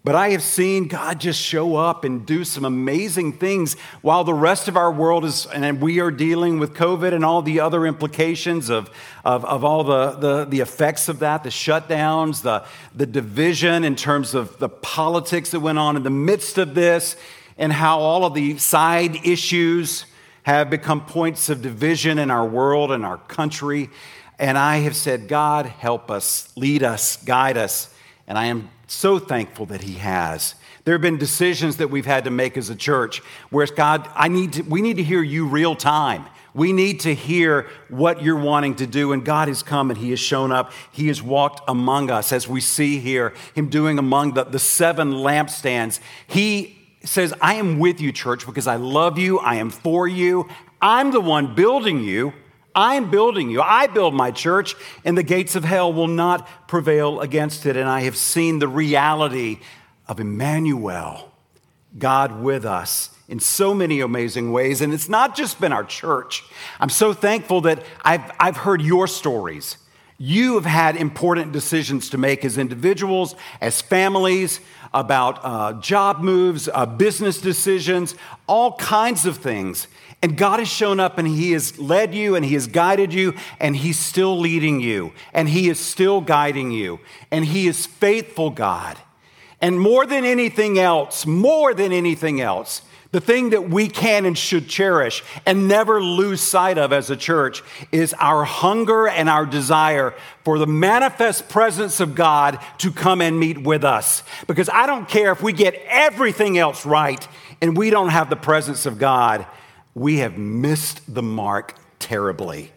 But 0.03 0.15
I 0.15 0.31
have 0.31 0.43
seen 0.43 0.87
God 0.87 1.19
just 1.19 1.41
show 1.41 1.77
up 1.77 2.03
and 2.03 2.25
do 2.25 2.43
some 2.43 2.65
amazing 2.65 3.33
things 3.33 3.75
while 4.01 4.23
the 4.23 4.33
rest 4.33 4.67
of 4.67 4.75
our 4.75 4.91
world 4.91 5.23
is, 5.23 5.45
and 5.47 5.81
we 5.81 5.99
are 5.99 6.11
dealing 6.11 6.59
with 6.59 6.73
COVID 6.73 7.13
and 7.13 7.23
all 7.23 7.41
the 7.41 7.59
other 7.59 7.87
implications 7.87 8.69
of, 8.69 8.91
of, 9.23 9.45
of 9.45 9.63
all 9.63 9.83
the, 9.83 10.11
the, 10.11 10.45
the 10.45 10.59
effects 10.59 11.07
of 11.07 11.19
that, 11.19 11.43
the 11.43 11.49
shutdowns, 11.49 12.41
the, 12.41 12.65
the 12.93 13.05
division 13.05 13.83
in 13.83 13.95
terms 13.95 14.35
of 14.35 14.59
the 14.59 14.69
politics 14.69 15.51
that 15.51 15.61
went 15.61 15.79
on 15.79 15.95
in 15.95 16.03
the 16.03 16.09
midst 16.09 16.57
of 16.57 16.75
this 16.75 17.15
and 17.57 17.73
how 17.73 17.99
all 17.99 18.25
of 18.25 18.33
the 18.33 18.57
side 18.57 19.25
issues 19.25 20.05
have 20.43 20.69
become 20.69 21.05
points 21.05 21.49
of 21.49 21.61
division 21.61 22.19
in 22.19 22.29
our 22.29 22.45
world 22.45 22.91
and 22.91 23.05
our 23.05 23.17
country. 23.17 23.89
And 24.37 24.57
I 24.57 24.77
have 24.77 24.95
said, 24.95 25.27
God, 25.27 25.65
help 25.65 26.11
us, 26.11 26.51
lead 26.57 26.83
us, 26.83 27.17
guide 27.23 27.57
us. 27.57 27.93
And 28.27 28.37
I 28.37 28.45
am 28.45 28.69
so 28.87 29.19
thankful 29.19 29.65
that 29.67 29.81
He 29.81 29.93
has. 29.95 30.55
There 30.85 30.93
have 30.93 31.01
been 31.01 31.17
decisions 31.17 31.77
that 31.77 31.89
we've 31.89 32.05
had 32.05 32.25
to 32.25 32.29
make 32.29 32.57
as 32.57 32.69
a 32.69 32.75
church 32.75 33.19
where 33.49 33.63
it's 33.63 33.71
God, 33.71 34.09
I 34.15 34.27
need 34.27 34.53
to, 34.53 34.61
we 34.63 34.81
need 34.81 34.97
to 34.97 35.03
hear 35.03 35.23
you 35.23 35.47
real 35.47 35.75
time. 35.75 36.25
We 36.53 36.71
need 36.71 36.99
to 37.01 37.15
hear 37.15 37.67
what 37.89 38.21
you're 38.21 38.39
wanting 38.39 38.75
to 38.75 38.85
do. 38.85 39.11
And 39.13 39.25
God 39.25 39.47
has 39.47 39.63
come 39.63 39.89
and 39.89 39.97
He 39.97 40.09
has 40.11 40.19
shown 40.19 40.51
up. 40.51 40.71
He 40.91 41.07
has 41.07 41.21
walked 41.21 41.61
among 41.67 42.11
us, 42.11 42.31
as 42.31 42.47
we 42.47 42.59
see 42.61 42.99
here, 42.99 43.33
Him 43.55 43.69
doing 43.69 43.97
among 43.97 44.33
the, 44.33 44.43
the 44.43 44.59
seven 44.59 45.13
lampstands. 45.13 45.99
He 46.27 46.82
says, 47.03 47.33
I 47.41 47.55
am 47.55 47.79
with 47.79 47.99
you, 48.01 48.11
church, 48.11 48.45
because 48.45 48.67
I 48.67 48.77
love 48.77 49.17
you. 49.17 49.39
I 49.39 49.55
am 49.55 49.69
for 49.69 50.07
you. 50.07 50.49
I'm 50.81 51.11
the 51.11 51.21
one 51.21 51.55
building 51.55 52.03
you. 52.03 52.33
I'm 52.75 53.11
building 53.11 53.49
you. 53.49 53.61
I 53.61 53.87
build 53.87 54.13
my 54.13 54.31
church, 54.31 54.75
and 55.05 55.17
the 55.17 55.23
gates 55.23 55.55
of 55.55 55.63
hell 55.63 55.93
will 55.93 56.07
not 56.07 56.67
prevail 56.67 57.21
against 57.21 57.65
it. 57.65 57.77
And 57.77 57.87
I 57.87 58.01
have 58.01 58.17
seen 58.17 58.59
the 58.59 58.67
reality 58.67 59.59
of 60.07 60.19
Emmanuel, 60.19 61.31
God 61.97 62.41
with 62.41 62.65
us 62.65 63.09
in 63.29 63.39
so 63.39 63.73
many 63.73 63.99
amazing 63.99 64.51
ways. 64.51 64.81
And 64.81 64.93
it's 64.93 65.09
not 65.09 65.35
just 65.35 65.61
been 65.61 65.71
our 65.71 65.83
church. 65.83 66.43
I'm 66.79 66.89
so 66.89 67.13
thankful 67.13 67.61
that 67.61 67.83
I've, 68.01 68.31
I've 68.39 68.57
heard 68.57 68.81
your 68.81 69.07
stories. 69.07 69.77
You 70.25 70.53
have 70.53 70.63
had 70.63 70.95
important 70.95 71.51
decisions 71.51 72.09
to 72.11 72.17
make 72.17 72.45
as 72.45 72.57
individuals, 72.57 73.35
as 73.59 73.81
families, 73.81 74.61
about 74.93 75.41
uh, 75.43 75.73
job 75.81 76.21
moves, 76.21 76.69
uh, 76.73 76.85
business 76.85 77.41
decisions, 77.41 78.15
all 78.47 78.77
kinds 78.77 79.25
of 79.25 79.35
things. 79.35 79.89
And 80.21 80.37
God 80.37 80.59
has 80.59 80.69
shown 80.69 81.01
up 81.01 81.17
and 81.17 81.27
He 81.27 81.51
has 81.51 81.77
led 81.77 82.15
you 82.15 82.35
and 82.37 82.45
He 82.45 82.53
has 82.53 82.67
guided 82.67 83.13
you 83.13 83.33
and 83.59 83.75
He's 83.75 83.99
still 83.99 84.39
leading 84.39 84.79
you 84.79 85.11
and 85.33 85.49
He 85.49 85.67
is 85.67 85.77
still 85.77 86.21
guiding 86.21 86.71
you. 86.71 87.01
And 87.29 87.43
He 87.43 87.67
is 87.67 87.85
faithful, 87.85 88.49
God. 88.49 88.97
And 89.59 89.77
more 89.77 90.05
than 90.05 90.23
anything 90.23 90.79
else, 90.79 91.25
more 91.25 91.73
than 91.73 91.91
anything 91.91 92.39
else, 92.39 92.81
the 93.13 93.21
thing 93.21 93.51
that 93.51 93.69
we 93.69 93.87
can 93.87 94.25
and 94.25 94.35
should 94.35 94.67
cherish 94.67 95.23
and 95.45 95.67
never 95.67 96.01
lose 96.01 96.41
sight 96.41 96.79
of 96.79 96.91
as 96.91 97.11
a 97.11 97.15
church 97.15 97.63
is 97.91 98.13
our 98.19 98.43
hunger 98.43 99.07
and 99.07 99.29
our 99.29 99.45
desire 99.45 100.15
for 100.43 100.57
the 100.57 100.65
manifest 100.65 101.47
presence 101.47 101.99
of 101.99 102.15
God 102.15 102.59
to 102.79 102.91
come 102.91 103.21
and 103.21 103.39
meet 103.39 103.59
with 103.59 103.83
us. 103.83 104.23
Because 104.47 104.67
I 104.67 104.87
don't 104.87 105.07
care 105.07 105.31
if 105.31 105.43
we 105.43 105.53
get 105.53 105.75
everything 105.87 106.57
else 106.57 106.87
right 106.87 107.25
and 107.61 107.77
we 107.77 107.91
don't 107.91 108.09
have 108.09 108.31
the 108.31 108.35
presence 108.35 108.87
of 108.87 108.97
God, 108.97 109.45
we 109.93 110.17
have 110.17 110.35
missed 110.39 111.01
the 111.13 111.23
mark 111.23 111.75
terribly. 111.99 112.72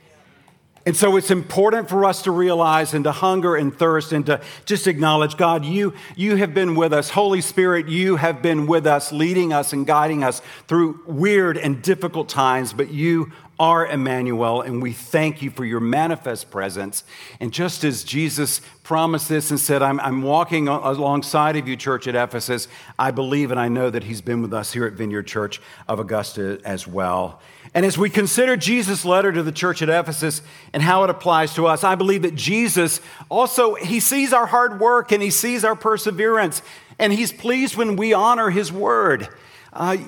And 0.86 0.96
so 0.96 1.16
it's 1.16 1.32
important 1.32 1.88
for 1.88 2.04
us 2.04 2.22
to 2.22 2.30
realize 2.30 2.94
and 2.94 3.02
to 3.04 3.10
hunger 3.10 3.56
and 3.56 3.76
thirst 3.76 4.12
and 4.12 4.24
to 4.26 4.40
just 4.66 4.86
acknowledge 4.86 5.36
God, 5.36 5.64
you, 5.64 5.94
you 6.14 6.36
have 6.36 6.54
been 6.54 6.76
with 6.76 6.92
us. 6.92 7.10
Holy 7.10 7.40
Spirit, 7.40 7.88
you 7.88 8.14
have 8.16 8.40
been 8.40 8.68
with 8.68 8.86
us, 8.86 9.10
leading 9.10 9.52
us 9.52 9.72
and 9.72 9.84
guiding 9.84 10.22
us 10.22 10.40
through 10.68 11.00
weird 11.04 11.58
and 11.58 11.82
difficult 11.82 12.28
times, 12.28 12.72
but 12.72 12.92
you 12.92 13.32
are 13.58 13.86
Emmanuel, 13.86 14.60
and 14.60 14.82
we 14.82 14.92
thank 14.92 15.40
you 15.40 15.50
for 15.50 15.64
your 15.64 15.80
manifest 15.80 16.50
presence. 16.50 17.04
And 17.40 17.52
just 17.52 17.84
as 17.84 18.04
Jesus 18.04 18.60
promised 18.82 19.28
this 19.28 19.50
and 19.50 19.58
said, 19.58 19.82
I'm, 19.82 19.98
I'm 20.00 20.22
walking 20.22 20.68
alongside 20.68 21.56
of 21.56 21.66
you, 21.66 21.74
church 21.74 22.06
at 22.06 22.14
Ephesus, 22.14 22.68
I 22.98 23.10
believe 23.10 23.50
and 23.50 23.58
I 23.58 23.68
know 23.68 23.88
that 23.90 24.04
he's 24.04 24.20
been 24.20 24.42
with 24.42 24.52
us 24.52 24.72
here 24.72 24.86
at 24.86 24.92
Vineyard 24.92 25.26
Church 25.26 25.60
of 25.88 25.98
Augusta 25.98 26.60
as 26.64 26.86
well. 26.86 27.40
And 27.76 27.86
as 27.86 27.96
we 27.96 28.10
consider 28.10 28.56
Jesus' 28.56 29.04
letter 29.04 29.30
to 29.30 29.44
the 29.44 29.52
church 29.52 29.82
at 29.82 29.88
Ephesus 29.88 30.42
and 30.72 30.82
how 30.82 31.04
it 31.04 31.10
applies 31.10 31.54
to 31.54 31.68
us, 31.68 31.84
I 31.84 31.94
believe 31.94 32.22
that 32.22 32.34
Jesus 32.34 33.00
also, 33.28 33.74
he 33.74 34.00
sees 34.00 34.32
our 34.32 34.46
hard 34.46 34.80
work 34.80 35.12
and 35.12 35.22
he 35.22 35.30
sees 35.30 35.64
our 35.64 35.76
perseverance, 35.76 36.62
and 36.98 37.12
he's 37.12 37.30
pleased 37.30 37.76
when 37.76 37.94
we 37.94 38.12
honor 38.12 38.50
his 38.50 38.72
word. 38.72 39.28
Uh, 39.72 39.98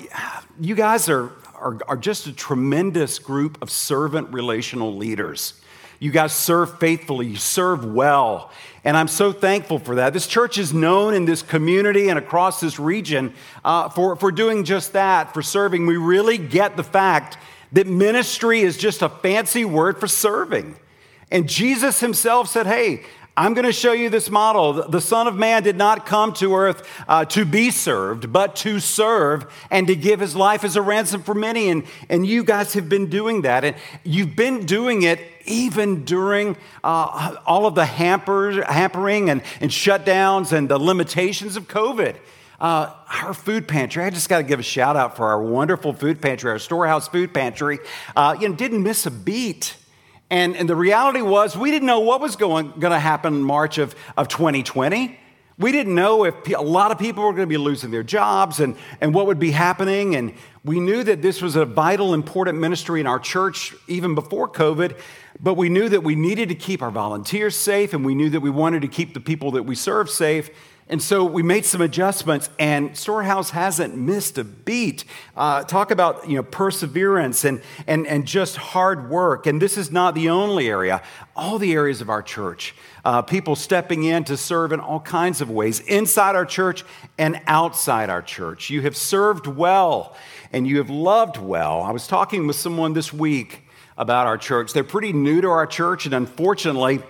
you 0.59 0.75
guys 0.75 1.07
are 1.07 1.31
are, 1.59 1.77
are 1.87 1.97
just 1.97 2.27
a 2.27 2.33
tremendous 2.33 3.19
group 3.19 3.61
of 3.61 3.69
servant 3.69 4.33
relational 4.33 4.95
leaders. 4.95 5.53
You 5.99 6.11
guys 6.11 6.31
serve 6.31 6.79
faithfully, 6.79 7.27
you 7.27 7.35
serve 7.35 7.83
well. 7.83 8.51
And 8.85 8.95
I'm 8.95 9.09
so 9.09 9.33
thankful 9.33 9.79
for 9.79 9.95
that. 9.95 10.13
This 10.13 10.27
church 10.27 10.57
is 10.57 10.73
known 10.73 11.13
in 11.13 11.25
this 11.25 11.41
community 11.41 12.07
and 12.07 12.17
across 12.17 12.61
this 12.61 12.79
region 12.79 13.33
uh, 13.65 13.89
for, 13.89 14.15
for 14.15 14.31
doing 14.31 14.63
just 14.63 14.93
that, 14.93 15.33
for 15.33 15.41
serving. 15.41 15.85
We 15.85 15.97
really 15.97 16.37
get 16.37 16.77
the 16.77 16.83
fact 16.83 17.37
that 17.71 17.87
ministry 17.87 18.61
is 18.61 18.77
just 18.77 19.01
a 19.01 19.09
fancy 19.09 19.65
word 19.65 19.99
for 19.99 20.07
serving. 20.07 20.75
And 21.31 21.47
Jesus 21.47 21.99
himself 21.99 22.47
said, 22.47 22.65
Hey, 22.65 23.03
I'm 23.39 23.53
going 23.53 23.65
to 23.65 23.71
show 23.71 23.93
you 23.93 24.09
this 24.09 24.29
model. 24.29 24.73
The 24.73 24.99
Son 24.99 25.25
of 25.25 25.37
Man 25.37 25.63
did 25.63 25.77
not 25.77 26.05
come 26.05 26.33
to 26.33 26.55
earth 26.55 26.85
uh, 27.07 27.23
to 27.25 27.45
be 27.45 27.71
served, 27.71 28.33
but 28.33 28.53
to 28.57 28.81
serve 28.81 29.49
and 29.71 29.87
to 29.87 29.95
give 29.95 30.19
his 30.19 30.35
life 30.35 30.65
as 30.65 30.75
a 30.75 30.81
ransom 30.81 31.23
for 31.23 31.33
many. 31.33 31.69
And, 31.69 31.85
and 32.09 32.27
you 32.27 32.43
guys 32.43 32.73
have 32.73 32.89
been 32.89 33.09
doing 33.09 33.43
that. 33.43 33.63
And 33.63 33.77
you've 34.03 34.35
been 34.35 34.65
doing 34.65 35.03
it 35.03 35.21
even 35.45 36.03
during 36.03 36.57
uh, 36.83 37.37
all 37.45 37.65
of 37.65 37.75
the 37.75 37.85
hampers, 37.85 38.61
hampering 38.65 39.29
and, 39.29 39.41
and 39.61 39.71
shutdowns 39.71 40.51
and 40.51 40.67
the 40.67 40.77
limitations 40.77 41.55
of 41.55 41.69
COVID. 41.69 42.17
Uh, 42.59 42.93
our 43.23 43.33
food 43.33 43.67
pantry, 43.67 44.03
I 44.03 44.09
just 44.09 44.27
got 44.27 44.37
to 44.39 44.43
give 44.43 44.59
a 44.59 44.63
shout 44.63 44.95
out 44.95 45.15
for 45.15 45.27
our 45.27 45.41
wonderful 45.41 45.93
food 45.93 46.21
pantry, 46.21 46.51
our 46.51 46.59
storehouse 46.59 47.07
food 47.07 47.33
pantry. 47.33 47.79
Uh, 48.15 48.35
you 48.39 48.49
know, 48.49 48.55
didn't 48.55 48.83
miss 48.83 49.05
a 49.05 49.11
beat 49.11 49.75
and, 50.31 50.55
and 50.55 50.69
the 50.69 50.75
reality 50.75 51.21
was, 51.21 51.57
we 51.57 51.71
didn't 51.71 51.87
know 51.87 52.01
what 52.01 52.21
was 52.21 52.35
going, 52.35 52.79
to 52.79 52.99
happen 52.99 53.33
in 53.33 53.43
March 53.43 53.77
of, 53.77 53.95
of 54.15 54.27
2020. 54.27 55.17
We 55.57 55.71
didn't 55.71 55.95
know 55.95 56.23
if 56.23 56.35
a 56.55 56.61
lot 56.61 56.91
of 56.91 56.99
people 56.99 57.23
were 57.23 57.31
going 57.31 57.47
to 57.47 57.47
be 57.47 57.57
losing 57.57 57.91
their 57.91 58.03
jobs 58.03 58.59
and, 58.59 58.75
and 59.01 59.13
what 59.13 59.25
would 59.25 59.39
be 59.39 59.51
happening. 59.51 60.15
And 60.15 60.33
we 60.63 60.79
knew 60.79 61.03
that 61.03 61.21
this 61.21 61.41
was 61.41 61.55
a 61.55 61.65
vital, 61.65 62.13
important 62.13 62.59
ministry 62.59 63.01
in 63.01 63.07
our 63.07 63.19
church 63.19 63.75
even 63.87 64.15
before 64.15 64.47
COVID. 64.47 64.97
But 65.41 65.55
we 65.55 65.67
knew 65.67 65.89
that 65.89 66.03
we 66.03 66.15
needed 66.15 66.49
to 66.49 66.55
keep 66.55 66.81
our 66.81 66.91
volunteers 66.91 67.55
safe 67.55 67.93
and 67.93 68.05
we 68.05 68.15
knew 68.15 68.29
that 68.29 68.39
we 68.39 68.49
wanted 68.49 68.83
to 68.83 68.87
keep 68.87 69.13
the 69.13 69.19
people 69.19 69.51
that 69.51 69.63
we 69.63 69.75
serve 69.75 70.09
safe. 70.09 70.49
And 70.91 71.03
so 71.03 71.23
we 71.23 71.43
made 71.43 71.65
some 71.65 71.81
adjustments, 71.81 72.49
and 72.57 72.97
Storehouse 72.97 73.51
hasn't 73.51 73.95
missed 73.95 74.39
a 74.39 74.43
beat. 74.43 75.05
Uh, 75.37 75.63
talk 75.63 75.91
about 75.91 76.27
you 76.27 76.37
know 76.37 76.41
perseverance 76.41 77.45
and, 77.45 77.61
and, 77.85 78.07
and 78.07 78.25
just 78.25 78.57
hard 78.57 79.07
work. 79.07 79.45
And 79.45 79.61
this 79.61 79.77
is 79.77 79.91
not 79.91 80.15
the 80.15 80.29
only 80.29 80.67
area. 80.67 81.03
All 81.35 81.59
the 81.59 81.73
areas 81.73 82.01
of 82.01 82.09
our 82.09 82.23
church, 82.23 82.73
uh, 83.05 83.21
people 83.21 83.55
stepping 83.55 84.03
in 84.03 84.23
to 84.25 84.35
serve 84.35 84.71
in 84.71 84.79
all 84.79 84.99
kinds 84.99 85.41
of 85.41 85.51
ways, 85.51 85.79
inside 85.81 86.35
our 86.35 86.45
church 86.45 86.83
and 87.19 87.39
outside 87.45 88.09
our 88.09 88.23
church. 88.23 88.71
You 88.71 88.81
have 88.81 88.97
served 88.97 89.45
well, 89.45 90.15
and 90.51 90.67
you 90.67 90.79
have 90.79 90.89
loved 90.89 91.37
well. 91.37 91.83
I 91.83 91.91
was 91.91 92.07
talking 92.07 92.47
with 92.47 92.55
someone 92.55 92.93
this 92.93 93.13
week 93.13 93.67
about 93.95 94.25
our 94.25 94.39
church. 94.39 94.73
They're 94.73 94.83
pretty 94.83 95.13
new 95.13 95.39
to 95.41 95.49
our 95.49 95.67
church, 95.67 96.07
and 96.07 96.15
unfortunately 96.15 97.03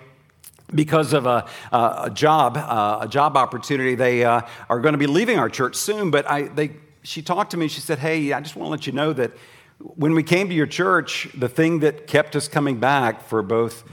because 0.74 1.14
of 1.14 1.26
a, 1.26 1.48
a 1.72 2.12
job, 2.14 2.58
a 2.58 3.08
job 3.08 3.38
opportunity. 3.38 3.96
They 3.96 4.24
uh, 4.24 4.42
are 4.70 4.80
going 4.80 4.94
to 4.94 5.00
be 5.00 5.08
leaving 5.08 5.40
our 5.40 5.50
church 5.50 5.76
soon. 5.76 6.12
But 6.12 6.30
I, 6.30 6.44
they, 6.44 6.72
she 7.04 7.22
talked 7.22 7.52
to 7.52 7.58
me. 7.58 7.68
She 7.68 7.82
said, 7.82 8.00
"Hey, 8.00 8.34
I 8.34 8.42
just 8.42 8.56
want 8.56 8.68
to 8.68 8.72
let 8.72 8.88
you 8.88 8.94
know 8.94 9.14
that 9.14 9.32
when 9.80 10.14
we 10.14 10.24
came 10.24 10.50
to 10.50 10.56
your 10.56 10.68
church, 10.68 11.30
the 11.34 11.50
thing 11.50 11.80
that 11.80 12.08
kept 12.08 12.36
us 12.36 12.48
coming 12.48 12.80
back 12.80 13.24
for 13.24 13.42
both." 13.42 13.84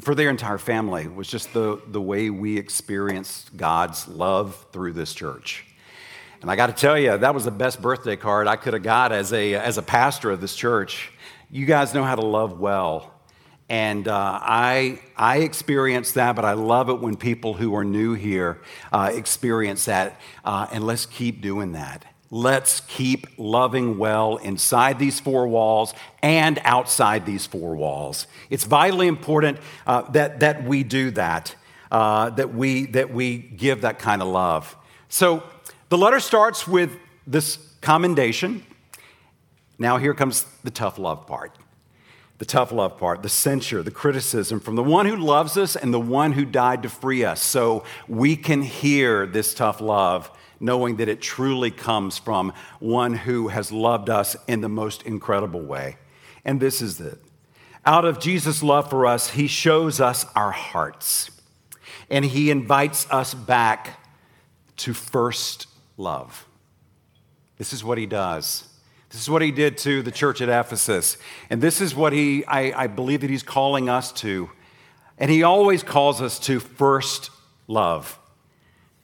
For 0.00 0.16
their 0.16 0.28
entire 0.28 0.58
family 0.58 1.06
was 1.06 1.28
just 1.28 1.52
the, 1.52 1.80
the 1.86 2.00
way 2.00 2.28
we 2.28 2.58
experienced 2.58 3.56
God's 3.56 4.08
love 4.08 4.66
through 4.72 4.94
this 4.94 5.14
church. 5.14 5.64
And 6.42 6.50
I 6.50 6.56
got 6.56 6.66
to 6.66 6.72
tell 6.72 6.98
you, 6.98 7.16
that 7.16 7.32
was 7.32 7.44
the 7.44 7.52
best 7.52 7.80
birthday 7.80 8.16
card 8.16 8.48
I 8.48 8.56
could 8.56 8.72
have 8.72 8.82
got 8.82 9.12
as 9.12 9.32
a, 9.32 9.54
as 9.54 9.78
a 9.78 9.82
pastor 9.82 10.32
of 10.32 10.40
this 10.40 10.56
church. 10.56 11.12
You 11.48 11.64
guys 11.64 11.94
know 11.94 12.02
how 12.02 12.16
to 12.16 12.26
love 12.26 12.58
well 12.58 13.13
and 13.68 14.08
uh, 14.08 14.38
I, 14.42 15.00
I 15.16 15.38
experience 15.38 16.12
that, 16.12 16.36
but 16.36 16.44
I 16.44 16.52
love 16.52 16.90
it 16.90 17.00
when 17.00 17.16
people 17.16 17.54
who 17.54 17.74
are 17.74 17.84
new 17.84 18.12
here 18.14 18.60
uh, 18.92 19.10
experience 19.14 19.86
that. 19.86 20.20
Uh, 20.44 20.66
and 20.70 20.84
let's 20.84 21.06
keep 21.06 21.40
doing 21.40 21.72
that. 21.72 22.04
Let's 22.30 22.80
keep 22.80 23.26
loving 23.38 23.96
well 23.96 24.36
inside 24.36 24.98
these 24.98 25.20
four 25.20 25.46
walls 25.46 25.94
and 26.22 26.60
outside 26.64 27.26
these 27.26 27.46
four 27.46 27.76
walls. 27.76 28.26
It's 28.50 28.64
vitally 28.64 29.06
important 29.06 29.58
uh, 29.86 30.02
that, 30.10 30.40
that 30.40 30.64
we 30.64 30.82
do 30.82 31.10
that, 31.12 31.54
uh, 31.90 32.30
that, 32.30 32.52
we, 32.52 32.86
that 32.86 33.14
we 33.14 33.38
give 33.38 33.82
that 33.82 33.98
kind 33.98 34.20
of 34.20 34.28
love. 34.28 34.76
So 35.08 35.42
the 35.88 35.96
letter 35.96 36.20
starts 36.20 36.66
with 36.66 36.98
this 37.26 37.56
commendation. 37.80 38.64
Now, 39.78 39.96
here 39.96 40.12
comes 40.12 40.44
the 40.64 40.70
tough 40.70 40.98
love 40.98 41.26
part 41.26 41.56
the 42.38 42.44
tough 42.44 42.72
love 42.72 42.98
part, 42.98 43.22
the 43.22 43.28
censure, 43.28 43.82
the 43.82 43.90
criticism 43.90 44.60
from 44.60 44.74
the 44.74 44.82
one 44.82 45.06
who 45.06 45.16
loves 45.16 45.56
us 45.56 45.76
and 45.76 45.94
the 45.94 46.00
one 46.00 46.32
who 46.32 46.44
died 46.44 46.82
to 46.82 46.88
free 46.88 47.24
us. 47.24 47.40
So 47.40 47.84
we 48.08 48.36
can 48.36 48.62
hear 48.62 49.26
this 49.26 49.54
tough 49.54 49.80
love 49.80 50.30
knowing 50.58 50.96
that 50.96 51.08
it 51.08 51.20
truly 51.20 51.70
comes 51.70 52.18
from 52.18 52.52
one 52.80 53.14
who 53.14 53.48
has 53.48 53.70
loved 53.70 54.10
us 54.10 54.36
in 54.48 54.60
the 54.60 54.68
most 54.68 55.02
incredible 55.02 55.60
way. 55.60 55.96
And 56.44 56.60
this 56.60 56.82
is 56.82 57.00
it. 57.00 57.18
Out 57.86 58.04
of 58.04 58.18
Jesus' 58.18 58.62
love 58.62 58.88
for 58.88 59.06
us, 59.06 59.30
he 59.30 59.46
shows 59.46 60.00
us 60.00 60.26
our 60.34 60.52
hearts 60.52 61.30
and 62.10 62.24
he 62.24 62.50
invites 62.50 63.06
us 63.10 63.34
back 63.34 64.00
to 64.78 64.94
first 64.94 65.66
love. 65.96 66.46
This 67.58 67.72
is 67.72 67.84
what 67.84 67.98
he 67.98 68.06
does. 68.06 68.68
This 69.14 69.22
is 69.22 69.30
what 69.30 69.42
he 69.42 69.52
did 69.52 69.78
to 69.78 70.02
the 70.02 70.10
church 70.10 70.40
at 70.40 70.48
Ephesus. 70.48 71.18
And 71.48 71.62
this 71.62 71.80
is 71.80 71.94
what 71.94 72.12
he, 72.12 72.44
I, 72.46 72.82
I 72.82 72.86
believe 72.88 73.20
that 73.20 73.30
he's 73.30 73.44
calling 73.44 73.88
us 73.88 74.10
to. 74.14 74.50
And 75.18 75.30
he 75.30 75.44
always 75.44 75.84
calls 75.84 76.20
us 76.20 76.40
to 76.40 76.58
first 76.58 77.30
love. 77.68 78.18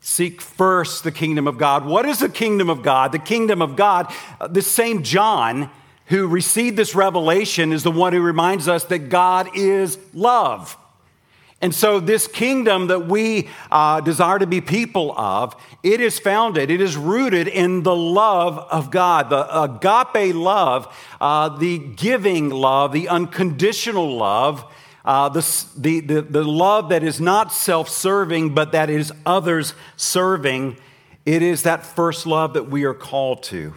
Seek 0.00 0.40
first 0.40 1.04
the 1.04 1.12
kingdom 1.12 1.46
of 1.46 1.58
God. 1.58 1.84
What 1.84 2.06
is 2.06 2.18
the 2.18 2.28
kingdom 2.28 2.68
of 2.68 2.82
God? 2.82 3.12
The 3.12 3.20
kingdom 3.20 3.62
of 3.62 3.76
God, 3.76 4.12
uh, 4.40 4.48
the 4.48 4.62
same 4.62 5.04
John 5.04 5.70
who 6.06 6.26
received 6.26 6.76
this 6.76 6.96
revelation 6.96 7.72
is 7.72 7.84
the 7.84 7.92
one 7.92 8.12
who 8.12 8.20
reminds 8.20 8.66
us 8.66 8.82
that 8.86 9.10
God 9.10 9.56
is 9.56 9.96
love. 10.12 10.76
And 11.62 11.74
so, 11.74 12.00
this 12.00 12.26
kingdom 12.26 12.86
that 12.86 13.06
we 13.06 13.48
uh, 13.70 14.00
desire 14.00 14.38
to 14.38 14.46
be 14.46 14.62
people 14.62 15.12
of, 15.18 15.54
it 15.82 16.00
is 16.00 16.18
founded, 16.18 16.70
it 16.70 16.80
is 16.80 16.96
rooted 16.96 17.48
in 17.48 17.82
the 17.82 17.94
love 17.94 18.58
of 18.58 18.90
God, 18.90 19.28
the 19.28 19.62
agape 19.62 20.34
love, 20.34 20.96
uh, 21.20 21.50
the 21.50 21.78
giving 21.78 22.48
love, 22.48 22.92
the 22.92 23.10
unconditional 23.10 24.16
love, 24.16 24.64
uh, 25.04 25.28
the, 25.28 25.66
the, 25.76 26.00
the, 26.00 26.22
the 26.22 26.44
love 26.44 26.88
that 26.88 27.02
is 27.02 27.20
not 27.20 27.52
self 27.52 27.90
serving, 27.90 28.54
but 28.54 28.72
that 28.72 28.88
is 28.88 29.12
others 29.26 29.74
serving. 29.96 30.78
It 31.26 31.42
is 31.42 31.64
that 31.64 31.84
first 31.84 32.26
love 32.26 32.54
that 32.54 32.70
we 32.70 32.84
are 32.84 32.94
called 32.94 33.42
to. 33.44 33.74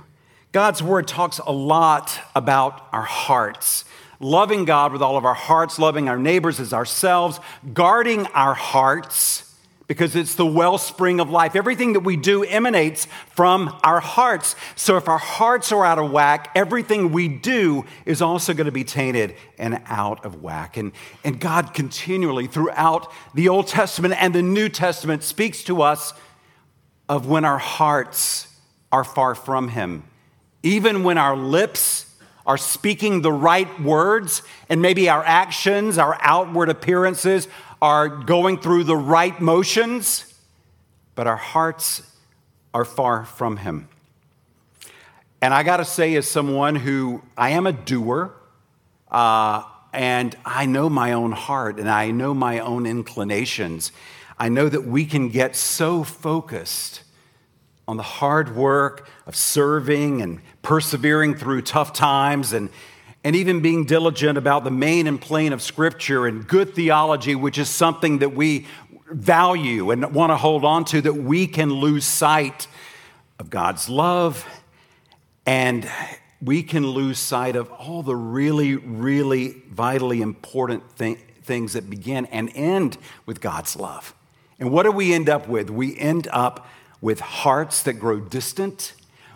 God's 0.53 0.81
word 0.81 1.07
talks 1.07 1.39
a 1.39 1.51
lot 1.51 2.17
about 2.33 2.87
our 2.93 3.01
hearts 3.01 3.83
loving 4.24 4.65
God 4.65 4.92
with 4.92 5.01
all 5.01 5.18
of 5.18 5.25
our 5.25 5.34
hearts, 5.34 5.77
loving 5.77 6.10
our 6.10 6.18
neighbors 6.18 6.60
as 6.60 6.74
ourselves, 6.74 7.39
guarding 7.74 8.25
our 8.27 8.53
hearts 8.53 9.53
because 9.88 10.15
it's 10.15 10.36
the 10.36 10.46
wellspring 10.46 11.20
of 11.20 11.30
life. 11.30 11.56
Everything 11.56 11.94
that 11.94 12.00
we 12.00 12.15
do 12.15 12.44
emanates 12.44 13.06
from 13.36 13.77
our 13.84 14.00
hearts. 14.00 14.56
So 14.75 14.98
if 14.98 15.08
our 15.08 15.18
hearts 15.18 15.72
are 15.72 15.86
out 15.86 16.00
of 16.00 16.12
whack, 16.12 16.51
everything 16.56 17.12
we 17.12 17.27
do 17.27 17.86
is 18.06 18.22
also 18.22 18.53
going 18.53 18.65
to 18.65 18.72
be 18.72 18.84
tainted 18.84 19.36
and 19.58 19.82
out 19.86 20.25
of 20.25 20.42
whack. 20.42 20.77
And, 20.77 20.94
and 21.24 21.39
God 21.39 21.74
continually, 21.74 22.48
throughout 22.48 23.12
the 23.34 23.50
Old 23.50 23.68
Testament 23.68 24.15
and 24.18 24.34
the 24.34 24.42
New 24.42 24.70
Testament, 24.70 25.22
speaks 25.24 25.63
to 25.65 25.82
us 25.82 26.13
of 27.10 27.27
when 27.27 27.44
our 27.44 27.60
hearts 27.60 28.48
are 28.92 29.03
far 29.03 29.36
from 29.36 29.68
Him. 29.68 30.03
Even 30.63 31.03
when 31.03 31.18
our 31.18 31.36
lips 31.36 32.12
are 32.45 32.57
speaking 32.57 33.21
the 33.21 33.31
right 33.31 33.81
words, 33.81 34.41
and 34.69 34.81
maybe 34.81 35.09
our 35.09 35.23
actions, 35.23 35.97
our 35.97 36.17
outward 36.21 36.69
appearances 36.69 37.47
are 37.81 38.07
going 38.07 38.59
through 38.59 38.83
the 38.83 38.97
right 38.97 39.39
motions, 39.39 40.33
but 41.15 41.27
our 41.27 41.38
hearts 41.38 42.01
are 42.73 42.85
far 42.85 43.25
from 43.25 43.57
Him. 43.57 43.88
And 45.41 45.53
I 45.53 45.63
got 45.63 45.77
to 45.77 45.85
say, 45.85 46.15
as 46.15 46.27
someone 46.27 46.75
who 46.75 47.21
I 47.38 47.50
am 47.51 47.67
a 47.67 47.73
doer, 47.73 48.33
uh, 49.12 49.63
and 49.93 50.35
I 50.43 50.65
know 50.65 50.89
my 50.89 51.12
own 51.12 51.31
heart 51.33 51.79
and 51.79 51.89
I 51.89 52.12
know 52.12 52.33
my 52.33 52.59
own 52.59 52.85
inclinations, 52.85 53.91
I 54.39 54.50
know 54.50 54.67
that 54.67 54.85
we 54.85 55.05
can 55.05 55.29
get 55.29 55.55
so 55.55 56.03
focused 56.03 57.03
on 57.88 57.97
the 57.97 58.03
hard 58.03 58.55
work 58.55 59.07
of 59.27 59.35
serving 59.35 60.21
and 60.21 60.41
persevering 60.63 61.36
through 61.36 61.62
tough 61.62 61.93
times 61.93 62.53
and, 62.53 62.70
and 63.24 63.36
even 63.36 63.62
being 63.62 63.86
diligent 63.86 64.38
about 64.38 64.63
the 64.63 64.72
main 64.72 65.05
and 65.05 65.22
plain 65.22 65.53
of 65.53 65.62
Scripture 65.62 66.25
and 66.25 66.48
good 66.48 66.74
theology, 66.74 67.36
which 67.36 67.60
is 67.60 67.70
something 67.70 68.20
that 68.20 68.33
we 68.33 68.66
value 69.11 69.92
and 69.92 70.16
want 70.16 70.31
to 70.31 70.37
hold 70.37 70.66
on 70.66 70.85
to, 70.85 71.01
that 71.01 71.14
we 71.14 71.46
can 71.46 71.72
lose 71.72 72.05
sight 72.05 72.68
of 73.37 73.51
God's 73.51 73.87
love 73.90 74.48
and 75.46 75.87
we 76.42 76.64
can 76.64 76.87
lose 76.87 77.20
sight 77.20 77.55
of 77.55 77.70
all 77.72 78.01
the 78.01 78.16
really, 78.16 78.75
really 78.75 79.61
vitally 79.70 80.22
important 80.22 80.83
things 80.94 81.74
that 81.74 81.90
begin 81.90 82.25
and 82.27 82.50
end 82.55 82.98
with 83.25 83.40
God's 83.40 83.75
love. 83.75 84.14
And 84.59 84.72
what 84.72 84.83
do 84.83 84.92
we 84.92 85.14
end 85.14 85.29
up 85.29 85.48
with? 85.48 85.70
We 85.70 85.98
end 85.98 86.27
up 86.31 86.68
with 87.01 87.20
hearts 87.20 87.83
that 87.83 87.94
grow 87.94 88.20
distant. 88.20 88.94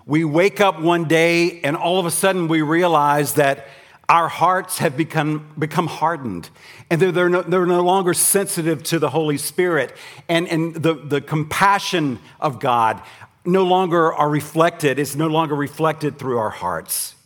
We 0.08 0.24
wake 0.24 0.62
up 0.62 0.80
one 0.80 1.04
day 1.10 1.60
and 1.62 1.76
all 1.76 2.00
of 2.00 2.06
a 2.06 2.12
sudden 2.12 2.48
we 2.48 2.62
realize 2.62 3.34
that 3.34 3.67
our 4.08 4.30
hearts 4.30 4.78
have 4.78 4.96
become, 4.96 5.54
become 5.60 5.88
hardened 5.88 6.50
and 6.89 7.02
they're, 7.02 7.12
they're, 7.12 7.28
no, 7.28 7.41
they're 7.41 7.65
no 7.65 7.84
longer 7.84 8.13
sensitive 8.13 8.84
to 8.84 9.00
the 9.00 9.10
Holy 9.10 9.38
Spirit. 9.38 9.93
And, 10.30 10.48
and 10.48 10.74
the, 10.74 10.93
the 10.93 11.20
compassion 11.20 12.20
of 12.39 12.62
God 12.62 13.02
no 13.43 13.65
longer 13.65 14.13
are 14.13 14.30
reflected, 14.30 14.98
is 14.98 15.17
no 15.17 15.28
longer 15.28 15.56
reflected 15.56 16.17
through 16.17 16.38
our 16.38 16.52
hearts. 16.52 17.16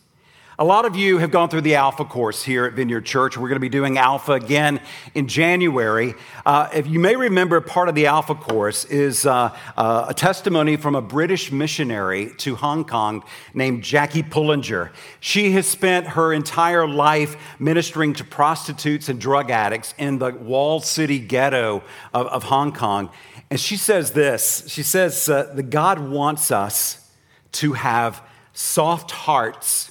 A 0.62 0.72
lot 0.72 0.86
of 0.86 0.96
you 0.96 1.18
have 1.18 1.32
gone 1.32 1.50
through 1.50 1.62
the 1.62 1.74
Alpha 1.74 2.06
course 2.06 2.44
here 2.44 2.66
at 2.66 2.74
Vineyard 2.74 3.02
Church. 3.02 3.36
We're 3.36 3.48
going 3.48 3.56
to 3.56 3.60
be 3.60 3.68
doing 3.68 3.98
Alpha 3.98 4.34
again 4.34 4.80
in 5.16 5.28
January. 5.28 6.14
Uh, 6.46 6.70
if 6.72 6.86
you 6.86 7.00
may 7.00 7.16
remember, 7.16 7.60
part 7.62 7.90
of 7.90 7.96
the 7.96 8.06
Alpha 8.06 8.36
course 8.36 8.86
is 8.86 9.26
uh, 9.26 9.58
uh, 9.76 10.06
a 10.10 10.14
testimony 10.14 10.76
from 10.76 10.94
a 10.94 11.02
British 11.02 11.52
missionary 11.52 12.32
to 12.38 12.54
Hong 12.54 12.86
Kong 12.86 13.24
named 13.56 13.84
Jackie 13.84 14.22
Pullinger. 14.22 14.92
She 15.20 15.54
has 15.54 15.66
spent 15.66 16.06
her 16.06 16.32
entire 16.32 16.88
life 16.88 17.38
ministering 17.58 18.14
to 18.14 18.24
prostitutes 18.24 19.10
and 19.10 19.20
drug 19.20 19.50
addicts 19.50 19.96
in 19.98 20.20
the 20.20 20.30
walled 20.30 20.86
city 20.86 21.18
ghetto 21.18 21.82
of, 22.14 22.28
of 22.28 22.44
Hong 22.44 22.72
Kong. 22.72 23.10
And 23.50 23.60
she 23.60 23.78
says 23.78 24.12
this 24.12 24.64
She 24.68 24.84
says 24.84 25.28
uh, 25.28 25.52
that 25.56 25.72
God 25.72 25.98
wants 25.98 26.52
us 26.52 27.10
to 27.54 27.74
have 27.74 28.22
soft 28.54 29.10
hearts 29.10 29.91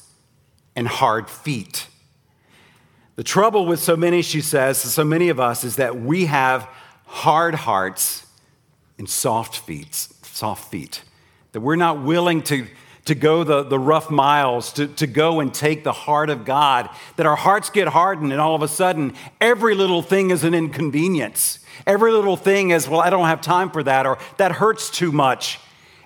and 0.77 0.87
hard 0.89 1.29
feet. 1.29 1.87
The 3.17 3.25
trouble 3.25 3.67
with 3.67 3.81
so 3.81 3.97
many, 3.97 4.23
she 4.23 4.41
says, 4.41 4.79
so 4.79 5.05
many 5.05 5.29
of 5.29 5.39
us, 5.39 5.63
is 5.63 5.77
that 5.77 6.01
we 6.01 6.27
have 6.27 6.67
hard 7.05 7.55
hearts 7.55 8.25
and 8.99 9.09
soft 9.09 9.59
feet, 9.59 9.95
soft 9.95 10.71
feet. 10.71 11.03
That 11.53 11.61
we're 11.61 11.77
not 11.77 12.03
willing 12.03 12.43
to, 12.45 12.67
to 13.05 13.15
go 13.15 13.45
the, 13.45 13.63
the 13.63 13.79
rough 13.79 14.11
miles, 14.11 14.73
to, 14.75 14.87
to 14.87 15.07
go 15.07 15.41
and 15.41 15.53
take 15.53 15.85
the 15.85 15.93
heart 15.93 16.31
of 16.31 16.45
God. 16.45 16.89
That 17.17 17.27
our 17.27 17.37
hearts 17.37 17.69
get 17.69 17.89
hardened, 17.89 18.33
and 18.33 18.41
all 18.41 18.55
of 18.55 18.63
a 18.63 18.69
sudden, 18.69 19.15
every 19.41 19.75
little 19.75 20.01
thing 20.01 20.31
is 20.31 20.45
an 20.45 20.55
inconvenience. 20.55 21.59
Every 21.87 22.13
little 22.13 22.37
thing 22.37 22.71
is, 22.71 22.89
well, 22.89 23.01
I 23.01 23.11
don't 23.11 23.27
have 23.27 23.41
time 23.41 23.71
for 23.71 23.83
that, 23.83 24.07
or 24.07 24.19
that 24.39 24.53
hurts 24.53 24.89
too 24.89 25.13
much. 25.13 25.59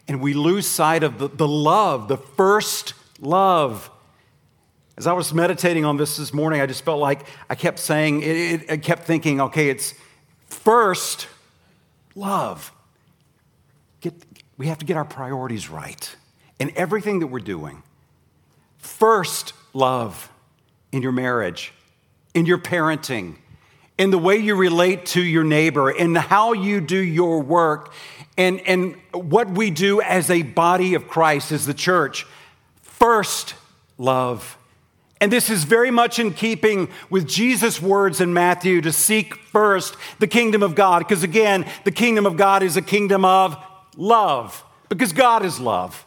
And 0.08 0.20
we 0.20 0.34
lose 0.34 0.66
sight 0.66 1.02
of 1.02 1.18
the, 1.18 1.28
the 1.28 1.48
love, 1.48 2.08
the 2.08 2.16
first 2.16 2.94
love 3.20 3.90
as 4.96 5.06
I 5.06 5.12
was 5.12 5.34
meditating 5.34 5.84
on 5.84 5.96
this 5.96 6.16
this 6.16 6.32
morning, 6.32 6.60
I 6.60 6.66
just 6.66 6.84
felt 6.84 7.00
like 7.00 7.26
I 7.50 7.54
kept 7.56 7.78
saying, 7.78 8.22
it, 8.22 8.26
it, 8.26 8.70
I 8.70 8.76
kept 8.76 9.04
thinking, 9.04 9.40
okay, 9.40 9.68
it's 9.68 9.94
first 10.46 11.26
love. 12.14 12.72
Get, 14.00 14.14
we 14.56 14.68
have 14.68 14.78
to 14.78 14.84
get 14.84 14.96
our 14.96 15.04
priorities 15.04 15.68
right 15.68 16.14
in 16.60 16.72
everything 16.76 17.18
that 17.20 17.26
we're 17.26 17.40
doing. 17.40 17.82
First 18.78 19.52
love 19.72 20.30
in 20.92 21.02
your 21.02 21.12
marriage, 21.12 21.72
in 22.32 22.46
your 22.46 22.58
parenting, 22.58 23.36
in 23.98 24.10
the 24.10 24.18
way 24.18 24.36
you 24.36 24.54
relate 24.54 25.06
to 25.06 25.22
your 25.22 25.42
neighbor, 25.42 25.90
in 25.90 26.14
how 26.14 26.52
you 26.52 26.80
do 26.80 26.98
your 26.98 27.42
work, 27.42 27.92
and, 28.36 28.60
and 28.60 28.96
what 29.12 29.50
we 29.50 29.70
do 29.70 30.00
as 30.00 30.30
a 30.30 30.42
body 30.42 30.94
of 30.94 31.08
Christ, 31.08 31.50
as 31.50 31.66
the 31.66 31.74
church. 31.74 32.26
First 32.82 33.54
love 33.98 34.56
and 35.24 35.32
this 35.32 35.48
is 35.48 35.64
very 35.64 35.90
much 35.90 36.18
in 36.18 36.34
keeping 36.34 36.90
with 37.08 37.26
Jesus' 37.26 37.80
words 37.80 38.20
in 38.20 38.34
Matthew 38.34 38.82
to 38.82 38.92
seek 38.92 39.36
first 39.36 39.96
the 40.18 40.26
kingdom 40.26 40.62
of 40.62 40.74
God. 40.74 40.98
Because 40.98 41.22
again, 41.22 41.64
the 41.84 41.90
kingdom 41.90 42.26
of 42.26 42.36
God 42.36 42.62
is 42.62 42.76
a 42.76 42.82
kingdom 42.82 43.24
of 43.24 43.56
love, 43.96 44.62
because 44.90 45.14
God 45.14 45.42
is 45.42 45.58
love. 45.58 46.04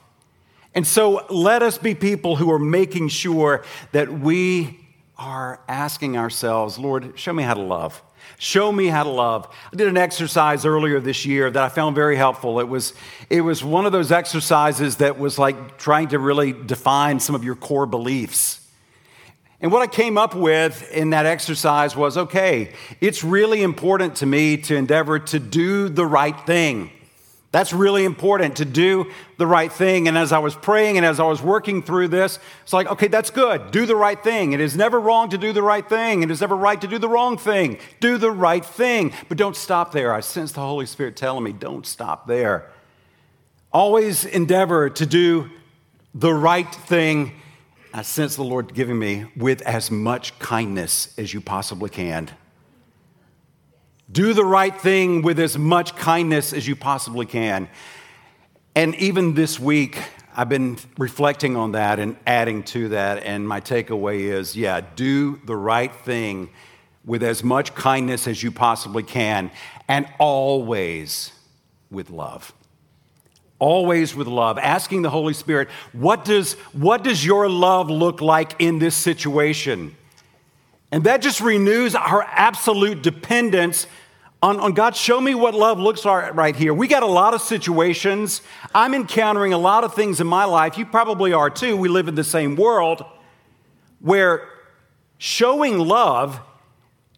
And 0.76 0.86
so 0.86 1.26
let 1.32 1.64
us 1.64 1.80
be 1.80 1.96
people 1.96 2.36
who 2.36 2.52
are 2.52 2.60
making 2.60 3.08
sure 3.08 3.66
that 3.92 4.14
we 4.14 4.82
are 5.18 5.62
asking 5.68 6.16
ourselves, 6.16 6.78
Lord, 6.78 7.18
show 7.18 7.34
me 7.34 7.42
how 7.42 7.56
to 7.56 7.62
love. 7.62 8.04
Show 8.38 8.72
me 8.72 8.86
how 8.86 9.02
to 9.02 9.10
love. 9.10 9.52
I 9.74 9.76
did 9.76 9.88
an 9.88 9.98
exercise 9.98 10.64
earlier 10.64 11.00
this 11.00 11.26
year 11.26 11.50
that 11.50 11.64
I 11.64 11.70
found 11.70 11.96
very 11.96 12.18
helpful. 12.18 12.60
It 12.60 12.68
was, 12.68 12.94
it 13.32 13.42
was 13.42 13.64
one 13.64 13.88
of 13.88 13.92
those 13.92 14.12
exercises 14.12 14.98
that 14.98 15.18
was 15.18 15.40
like 15.40 15.80
trying 15.80 16.10
to 16.10 16.20
really 16.20 16.54
define 16.54 17.20
some 17.20 17.34
of 17.34 17.44
your 17.44 17.56
core 17.56 17.88
beliefs. 17.88 18.62
And 19.60 19.72
what 19.72 19.82
I 19.82 19.88
came 19.88 20.18
up 20.18 20.36
with 20.36 20.92
in 20.92 21.10
that 21.12 21.26
exercise 21.26 21.96
was 21.96 22.18
okay, 22.18 22.74
it's 23.02 23.24
really 23.24 23.64
important 23.64 24.16
to 24.18 24.26
me 24.26 24.58
to 24.58 24.76
endeavor 24.76 25.18
to 25.20 25.40
do 25.40 25.90
the 25.90 26.06
right 26.06 26.40
thing. 26.46 26.92
That's 27.52 27.72
really 27.72 28.04
important 28.04 28.58
to 28.58 28.66
do 28.66 29.12
the 29.38 29.48
right 29.48 29.72
thing. 29.72 30.08
And 30.08 30.18
as 30.18 30.32
I 30.32 30.38
was 30.38 30.54
praying 30.54 30.98
and 30.98 31.06
as 31.06 31.20
I 31.20 31.24
was 31.24 31.42
working 31.42 31.82
through 31.82 32.10
this, 32.10 32.40
it's 32.62 32.74
like, 32.74 32.88
okay, 32.88 33.08
that's 33.08 33.30
good. 33.30 33.72
Do 33.72 33.86
the 33.86 33.96
right 33.96 34.22
thing. 34.22 34.52
It 34.52 34.60
is 34.60 34.76
never 34.76 35.00
wrong 35.00 35.30
to 35.30 35.38
do 35.38 35.54
the 35.54 35.64
right 35.64 35.88
thing. 35.88 36.24
It 36.24 36.30
is 36.30 36.42
never 36.42 36.56
right 36.56 36.80
to 36.80 36.88
do 36.88 37.00
the 37.00 37.10
wrong 37.10 37.38
thing. 37.38 37.80
Do 38.00 38.18
the 38.18 38.32
right 38.32 38.64
thing. 38.64 39.14
But 39.30 39.38
don't 39.38 39.56
stop 39.56 39.94
there. 39.94 40.14
I 40.14 40.20
sense 40.20 40.52
the 40.52 40.62
Holy 40.62 40.86
Spirit 40.86 41.16
telling 41.16 41.44
me, 41.44 41.54
don't 41.54 41.86
stop 41.86 42.28
there. 42.28 42.70
Always 43.72 44.26
endeavor 44.26 44.90
to 44.92 45.06
do 45.06 45.50
the 46.14 46.34
right 46.34 46.72
thing. 46.72 47.32
I 47.94 48.02
sense 48.02 48.36
the 48.36 48.44
Lord 48.44 48.74
giving 48.74 49.00
me 49.00 49.26
with 49.36 49.62
as 49.62 49.90
much 49.90 50.38
kindness 50.40 51.14
as 51.18 51.34
you 51.34 51.42
possibly 51.42 51.90
can. 51.90 52.30
Do 54.12 54.34
the 54.34 54.46
right 54.46 54.80
thing 54.80 55.22
with 55.22 55.40
as 55.40 55.58
much 55.58 55.96
kindness 55.96 56.54
as 56.54 56.68
you 56.68 56.76
possibly 56.76 57.26
can. 57.26 57.70
And 58.76 58.96
even 58.96 59.34
this 59.34 59.60
week, 59.60 60.02
I've 60.36 60.50
been 60.50 60.78
reflecting 60.98 61.56
on 61.58 61.72
that 61.72 62.00
and 62.00 62.16
adding 62.28 62.64
to 62.66 62.90
that. 62.90 63.24
And 63.24 63.48
my 63.48 63.60
takeaway 63.60 64.20
is 64.20 64.56
yeah, 64.56 64.82
do 64.96 65.42
the 65.46 65.56
right 65.56 65.94
thing 65.94 66.50
with 67.04 67.24
as 67.24 67.44
much 67.44 67.74
kindness 67.74 68.28
as 68.28 68.44
you 68.44 68.52
possibly 68.52 69.02
can, 69.02 69.50
and 69.88 70.08
always 70.20 71.32
with 71.90 72.10
love. 72.10 72.54
Always 73.60 74.16
with 74.16 74.28
love. 74.28 74.58
Asking 74.58 75.02
the 75.02 75.10
Holy 75.10 75.34
Spirit, 75.34 75.70
what 75.92 76.26
does, 76.26 76.54
what 76.74 77.04
does 77.04 77.26
your 77.26 77.50
love 77.50 77.90
look 77.90 78.22
like 78.22 78.56
in 78.60 78.80
this 78.80 78.96
situation? 78.96 79.96
And 80.92 81.04
that 81.06 81.22
just 81.22 81.42
renews 81.42 81.96
our 81.96 82.24
absolute 82.24 83.02
dependence 83.02 83.88
on, 84.42 84.60
on, 84.60 84.74
God. 84.74 84.96
Show 84.96 85.20
me 85.20 85.34
what 85.34 85.56
love 85.56 85.80
looks 85.80 86.06
like 86.06 86.36
right 86.36 86.56
here. 86.56 86.74
We 86.74 86.88
got 86.88 87.02
a 87.02 87.08
lot 87.08 87.34
of 87.34 87.42
situations. 87.42 88.42
I'm 88.74 88.94
encountering 88.94 89.52
a 89.54 89.58
lot 89.58 89.84
of 89.84 89.96
things 89.96 90.22
in 90.22 90.28
my 90.28 90.46
life. 90.46 90.78
You 90.78 90.86
probably 90.86 91.34
are 91.34 91.50
too. 91.50 91.76
We 91.76 91.90
live 91.90 92.08
in 92.08 92.16
the 92.16 92.24
same 92.24 92.56
world 92.56 93.04
where 94.00 94.48
showing 95.18 95.80
love 95.80 96.40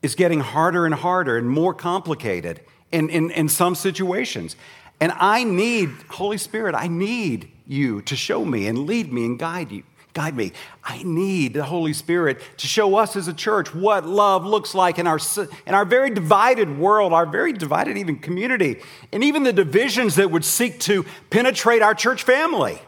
is 0.02 0.15
getting 0.15 0.39
harder 0.39 0.86
and 0.86 0.95
harder 0.95 1.38
and 1.38 1.49
more 1.49 1.73
complicated 1.73 2.62
in, 2.91 3.10
in, 3.10 3.32
in 3.32 3.49
some 3.49 3.75
situations. 3.75 4.56
And 4.99 5.12
I 5.13 5.43
need, 5.43 5.89
Holy 6.09 6.38
Spirit, 6.38 6.75
I 6.75 6.88
need 6.88 7.51
you 7.65 8.01
to 8.03 8.15
show 8.15 8.43
me 8.43 8.67
and 8.67 8.79
lead 8.85 9.13
me 9.13 9.25
and 9.25 9.39
guide 9.39 9.71
you 9.71 9.83
guide 10.13 10.35
me. 10.35 10.51
I 10.83 11.03
need 11.03 11.53
the 11.53 11.63
Holy 11.63 11.93
Spirit 11.93 12.41
to 12.57 12.67
show 12.67 12.95
us 12.97 13.15
as 13.15 13.27
a 13.27 13.33
church 13.33 13.73
what 13.73 14.05
love 14.05 14.43
looks 14.43 14.73
like 14.73 14.97
in 14.97 15.07
our, 15.07 15.19
in 15.65 15.73
our 15.73 15.85
very 15.85 16.09
divided 16.09 16.77
world, 16.77 17.13
our 17.13 17.25
very 17.25 17.53
divided 17.53 17.97
even 17.97 18.17
community, 18.17 18.81
and 19.13 19.23
even 19.23 19.43
the 19.43 19.53
divisions 19.53 20.15
that 20.15 20.31
would 20.31 20.43
seek 20.43 20.79
to 20.81 21.05
penetrate 21.29 21.81
our 21.81 21.93
church 21.93 22.23
family. 22.23 22.79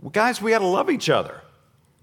Well, 0.00 0.10
guys, 0.10 0.40
we 0.40 0.50
got 0.50 0.58
to 0.60 0.66
love 0.66 0.90
each 0.90 1.08
other. 1.08 1.40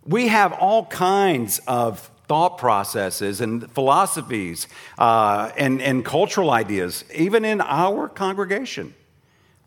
We 0.04 0.28
have 0.28 0.54
all 0.54 0.86
kinds 0.86 1.60
of 1.68 2.12
thought 2.28 2.58
processes 2.58 3.42
and 3.42 3.72
philosophies 3.72 4.68
uh, 4.98 5.52
and, 5.56 5.82
and 5.82 6.04
cultural 6.04 6.50
ideas, 6.50 7.06
even 7.14 7.46
in 7.46 7.62
our 7.62 8.10
congregation. 8.10 8.96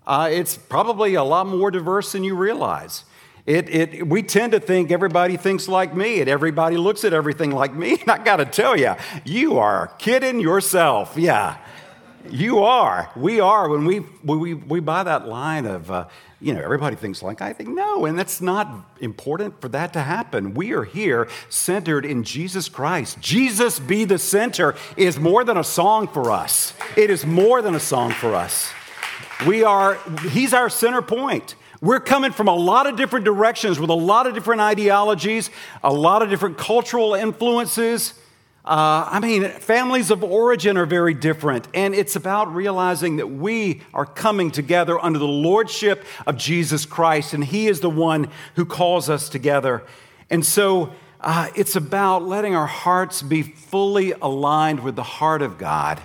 Uh, 0.08 0.30
it's 0.32 0.56
probably 0.56 1.14
a 1.14 1.22
lot 1.22 1.46
more 1.46 1.70
diverse 1.70 2.12
than 2.12 2.24
you 2.24 2.34
realize. 2.34 3.04
It, 3.44 3.68
it, 3.68 4.08
we 4.08 4.22
tend 4.22 4.52
to 4.52 4.60
think 4.60 4.90
everybody 4.90 5.36
thinks 5.36 5.68
like 5.68 5.94
me 5.94 6.20
and 6.20 6.30
everybody 6.30 6.78
looks 6.78 7.04
at 7.04 7.12
everything 7.12 7.50
like 7.50 7.74
me. 7.74 7.98
And 8.00 8.10
I 8.10 8.24
got 8.24 8.36
to 8.36 8.46
tell 8.46 8.74
you, 8.74 8.94
you 9.26 9.58
are 9.58 9.88
kidding 9.98 10.40
yourself. 10.40 11.14
Yeah, 11.16 11.58
you 12.30 12.60
are. 12.60 13.10
We 13.16 13.40
are. 13.40 13.68
When 13.68 13.84
we, 13.84 14.00
we, 14.24 14.54
we 14.54 14.80
buy 14.80 15.02
that 15.02 15.28
line 15.28 15.66
of, 15.66 15.90
uh, 15.90 16.08
you 16.40 16.54
know, 16.54 16.62
everybody 16.62 16.96
thinks 16.96 17.22
like 17.22 17.42
I 17.42 17.52
think. 17.52 17.68
No, 17.68 18.06
and 18.06 18.18
that's 18.18 18.40
not 18.40 18.70
important 19.00 19.60
for 19.60 19.68
that 19.68 19.92
to 19.92 20.00
happen. 20.00 20.54
We 20.54 20.72
are 20.72 20.84
here 20.84 21.28
centered 21.50 22.06
in 22.06 22.24
Jesus 22.24 22.70
Christ. 22.70 23.20
Jesus 23.20 23.78
be 23.78 24.06
the 24.06 24.18
center 24.18 24.74
is 24.96 25.18
more 25.18 25.44
than 25.44 25.58
a 25.58 25.64
song 25.64 26.08
for 26.08 26.30
us, 26.30 26.72
it 26.96 27.10
is 27.10 27.26
more 27.26 27.60
than 27.60 27.74
a 27.74 27.80
song 27.80 28.12
for 28.12 28.34
us. 28.34 28.72
We 29.46 29.62
are, 29.62 29.94
He's 30.30 30.52
our 30.52 30.68
center 30.68 31.02
point. 31.02 31.54
We're 31.80 32.00
coming 32.00 32.32
from 32.32 32.48
a 32.48 32.54
lot 32.54 32.88
of 32.88 32.96
different 32.96 33.24
directions 33.24 33.78
with 33.78 33.90
a 33.90 33.94
lot 33.94 34.26
of 34.26 34.34
different 34.34 34.60
ideologies, 34.60 35.50
a 35.84 35.92
lot 35.92 36.22
of 36.22 36.28
different 36.28 36.58
cultural 36.58 37.14
influences. 37.14 38.14
Uh, 38.64 39.08
I 39.08 39.20
mean, 39.20 39.48
families 39.48 40.10
of 40.10 40.24
origin 40.24 40.76
are 40.76 40.86
very 40.86 41.14
different, 41.14 41.68
and 41.72 41.94
it's 41.94 42.16
about 42.16 42.52
realizing 42.52 43.16
that 43.16 43.28
we 43.28 43.82
are 43.94 44.04
coming 44.04 44.50
together 44.50 44.98
under 44.98 45.20
the 45.20 45.28
lordship 45.28 46.04
of 46.26 46.36
Jesus 46.36 46.84
Christ, 46.84 47.32
and 47.32 47.44
He 47.44 47.68
is 47.68 47.78
the 47.78 47.88
one 47.88 48.28
who 48.56 48.66
calls 48.66 49.08
us 49.08 49.28
together. 49.28 49.84
And 50.30 50.44
so 50.44 50.92
uh, 51.20 51.48
it's 51.54 51.76
about 51.76 52.24
letting 52.24 52.56
our 52.56 52.66
hearts 52.66 53.22
be 53.22 53.42
fully 53.42 54.12
aligned 54.20 54.80
with 54.80 54.96
the 54.96 55.02
heart 55.04 55.42
of 55.42 55.58
God, 55.58 56.02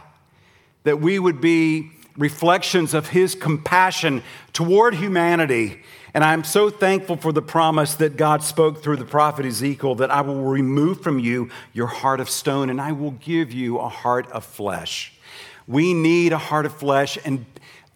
that 0.84 1.02
we 1.02 1.18
would 1.18 1.42
be 1.42 1.92
reflections 2.18 2.94
of 2.94 3.10
his 3.10 3.36
compassion 3.36 4.24
toward 4.52 4.96
humanity. 4.96 5.82
And 6.14 6.24
I'm 6.24 6.44
so 6.44 6.70
thankful 6.70 7.18
for 7.18 7.32
the 7.32 7.42
promise 7.42 7.96
that 7.96 8.18
God 8.18 8.44
spoke 8.44 8.84
through 8.84 8.98
the 8.98 9.06
prophet 9.06 9.46
Ezekiel 9.46 9.96
that 9.96 10.12
I 10.12 10.22
will 10.22 10.44
remove 10.44 11.02
from 11.02 11.18
you 11.18 11.50
your 11.74 11.88
heart 11.88 12.20
of 12.20 12.30
stone 12.30 12.70
and 12.70 12.80
I 12.80 12.92
will 12.92 13.12
give 13.12 13.52
you 13.52 13.80
a 13.80 13.90
heart 13.90 14.32
of 14.32 14.46
flesh. 14.46 15.14
We 15.68 15.94
need 15.94 16.34
a 16.34 16.38
heart 16.38 16.66
of 16.66 16.76
flesh 16.76 17.18
and 17.26 17.46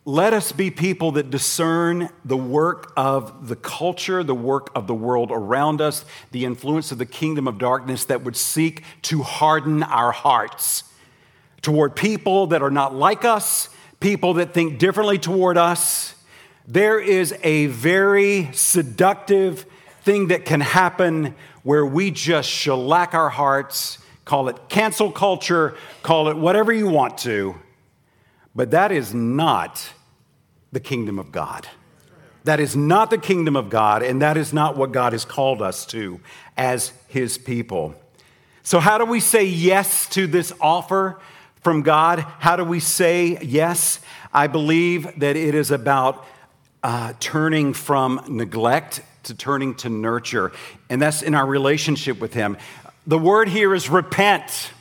let 0.04 0.34
us 0.34 0.54
be 0.54 0.72
people 0.72 1.12
that 1.12 1.30
discern 1.30 2.10
the 2.24 2.38
work 2.38 2.94
of 2.96 3.50
the 3.50 3.58
culture, 3.58 4.24
the 4.24 4.34
work 4.34 4.72
of 4.74 4.88
the 4.88 4.96
world 4.96 5.32
around 5.32 5.82
us, 5.82 6.06
the 6.32 6.46
influence 6.46 6.94
of 6.94 6.98
the 6.98 7.06
kingdom 7.06 7.46
of 7.46 7.58
darkness 7.58 8.06
that 8.06 8.24
would 8.24 8.38
seek 8.38 8.84
to 9.02 9.22
harden 9.22 9.84
our 9.84 10.14
hearts 10.14 10.86
toward 11.62 11.96
people 11.96 12.48
that 12.48 12.62
are 12.62 12.72
not 12.72 12.96
like 12.96 13.26
us 13.26 13.70
people 14.00 14.36
that 14.36 14.54
think 14.54 14.80
differently 14.80 15.18
toward 15.18 15.58
us, 15.58 16.16
there 16.68 17.00
is 17.00 17.34
a 17.44 17.68
very 17.68 18.50
seductive 18.54 19.66
thing 20.02 20.28
that 20.28 20.46
can 20.46 20.62
happen 20.62 21.36
where 21.64 21.86
we 21.86 22.12
just 22.12 22.50
shellac 22.50 23.14
our 23.14 23.30
hearts, 23.30 24.00
call 24.26 24.50
it 24.50 24.58
cancel 24.70 25.12
culture, 25.12 25.76
call 26.04 26.30
it 26.30 26.38
whatever 26.38 26.72
you 26.72 26.88
want 26.88 27.18
to, 27.18 27.56
but 28.56 28.72
that 28.72 28.92
is 28.92 29.14
not 29.14 29.92
the 30.72 30.80
kingdom 30.80 31.20
of 31.20 31.32
God. 31.32 31.68
That 32.44 32.60
is 32.60 32.76
not 32.76 33.10
the 33.10 33.18
kingdom 33.18 33.56
of 33.56 33.70
God, 33.70 34.04
and 34.04 34.22
that 34.22 34.38
is 34.38 34.54
not 34.54 34.78
what 34.78 34.94
God 34.94 35.12
has 35.12 35.26
called 35.26 35.62
us 35.62 35.86
to 35.88 36.22
as 36.56 36.94
his 37.08 37.38
people. 37.38 37.96
So, 38.64 38.80
how 38.80 38.98
do 38.98 39.06
we 39.06 39.20
say 39.20 39.44
yes 39.46 40.08
to 40.10 40.28
this 40.28 40.54
offer? 40.62 41.20
From 41.68 41.82
God. 41.82 42.20
How 42.40 42.56
do 42.56 42.64
we 42.64 42.80
say 42.80 43.40
yes? 43.42 44.00
I 44.34 44.48
believe 44.48 45.20
that 45.20 45.36
it 45.36 45.54
is 45.54 45.70
about 45.70 46.26
uh, 46.82 47.12
turning 47.20 47.74
from 47.74 48.24
neglect 48.30 49.02
to 49.24 49.36
turning 49.36 49.76
to 49.76 49.90
nurture, 49.90 50.54
and 50.90 51.02
that's 51.02 51.22
in 51.22 51.36
our 51.36 51.46
relationship 51.46 52.22
with 52.22 52.34
Him. 52.34 52.56
The 53.06 53.20
word 53.20 53.50
here 53.50 53.76
is 53.76 53.90
repent. 53.90 54.72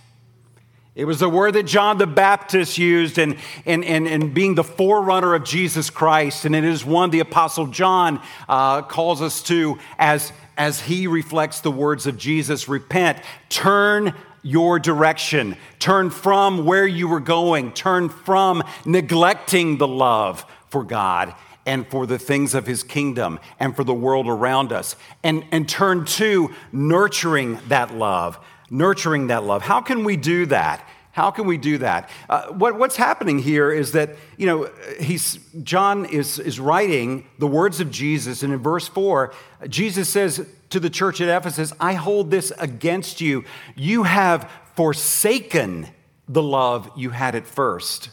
It 0.94 1.06
was 1.06 1.18
the 1.18 1.28
word 1.28 1.54
that 1.54 1.64
John 1.64 1.98
the 1.98 2.06
Baptist 2.06 2.78
used 2.78 3.18
in, 3.18 3.36
in, 3.64 3.82
in, 3.82 4.06
in, 4.06 4.32
being 4.32 4.54
the 4.54 4.62
forerunner 4.62 5.34
of 5.34 5.42
Jesus 5.42 5.90
Christ. 5.90 6.44
And 6.44 6.54
it 6.54 6.62
is 6.62 6.84
one 6.84 7.10
the 7.10 7.18
Apostle 7.18 7.66
John 7.66 8.22
uh, 8.48 8.82
calls 8.82 9.20
us 9.20 9.42
to 9.42 9.80
as, 9.98 10.32
as 10.56 10.80
he 10.80 11.08
reflects 11.08 11.62
the 11.62 11.72
words 11.72 12.06
of 12.06 12.16
Jesus 12.16 12.68
repent, 12.68 13.18
turn 13.48 14.14
your 14.46 14.78
direction. 14.78 15.56
Turn 15.78 16.10
from 16.10 16.64
where 16.64 16.86
you 16.86 17.08
were 17.08 17.20
going. 17.20 17.72
Turn 17.72 18.08
from 18.08 18.62
neglecting 18.84 19.78
the 19.78 19.88
love 19.88 20.46
for 20.68 20.84
God 20.84 21.34
and 21.66 21.86
for 21.88 22.06
the 22.06 22.18
things 22.18 22.54
of 22.54 22.66
his 22.66 22.84
kingdom 22.84 23.40
and 23.58 23.74
for 23.74 23.82
the 23.82 23.92
world 23.92 24.28
around 24.28 24.72
us. 24.72 24.94
And, 25.24 25.44
and 25.50 25.68
turn 25.68 26.04
to 26.04 26.54
nurturing 26.72 27.58
that 27.68 27.92
love. 27.92 28.38
Nurturing 28.70 29.26
that 29.26 29.42
love. 29.42 29.62
How 29.62 29.80
can 29.80 30.04
we 30.04 30.16
do 30.16 30.46
that? 30.46 30.88
How 31.10 31.30
can 31.30 31.46
we 31.46 31.56
do 31.56 31.78
that? 31.78 32.10
Uh, 32.28 32.48
what, 32.48 32.78
what's 32.78 32.96
happening 32.96 33.38
here 33.38 33.72
is 33.72 33.92
that, 33.92 34.16
you 34.36 34.46
know, 34.46 34.70
he's, 35.00 35.38
John 35.62 36.04
is, 36.04 36.38
is 36.38 36.60
writing 36.60 37.26
the 37.38 37.46
words 37.46 37.80
of 37.80 37.90
Jesus, 37.90 38.42
and 38.42 38.52
in 38.52 38.58
verse 38.58 38.86
4, 38.86 39.32
Jesus 39.66 40.10
says 40.10 40.46
to 40.70 40.80
the 40.80 40.90
church 40.90 41.20
at 41.20 41.28
Ephesus, 41.28 41.72
I 41.80 41.94
hold 41.94 42.30
this 42.30 42.52
against 42.58 43.20
you. 43.20 43.44
You 43.74 44.02
have 44.04 44.50
forsaken 44.74 45.88
the 46.28 46.42
love 46.42 46.90
you 46.96 47.10
had 47.10 47.34
at 47.34 47.46
first. 47.46 48.10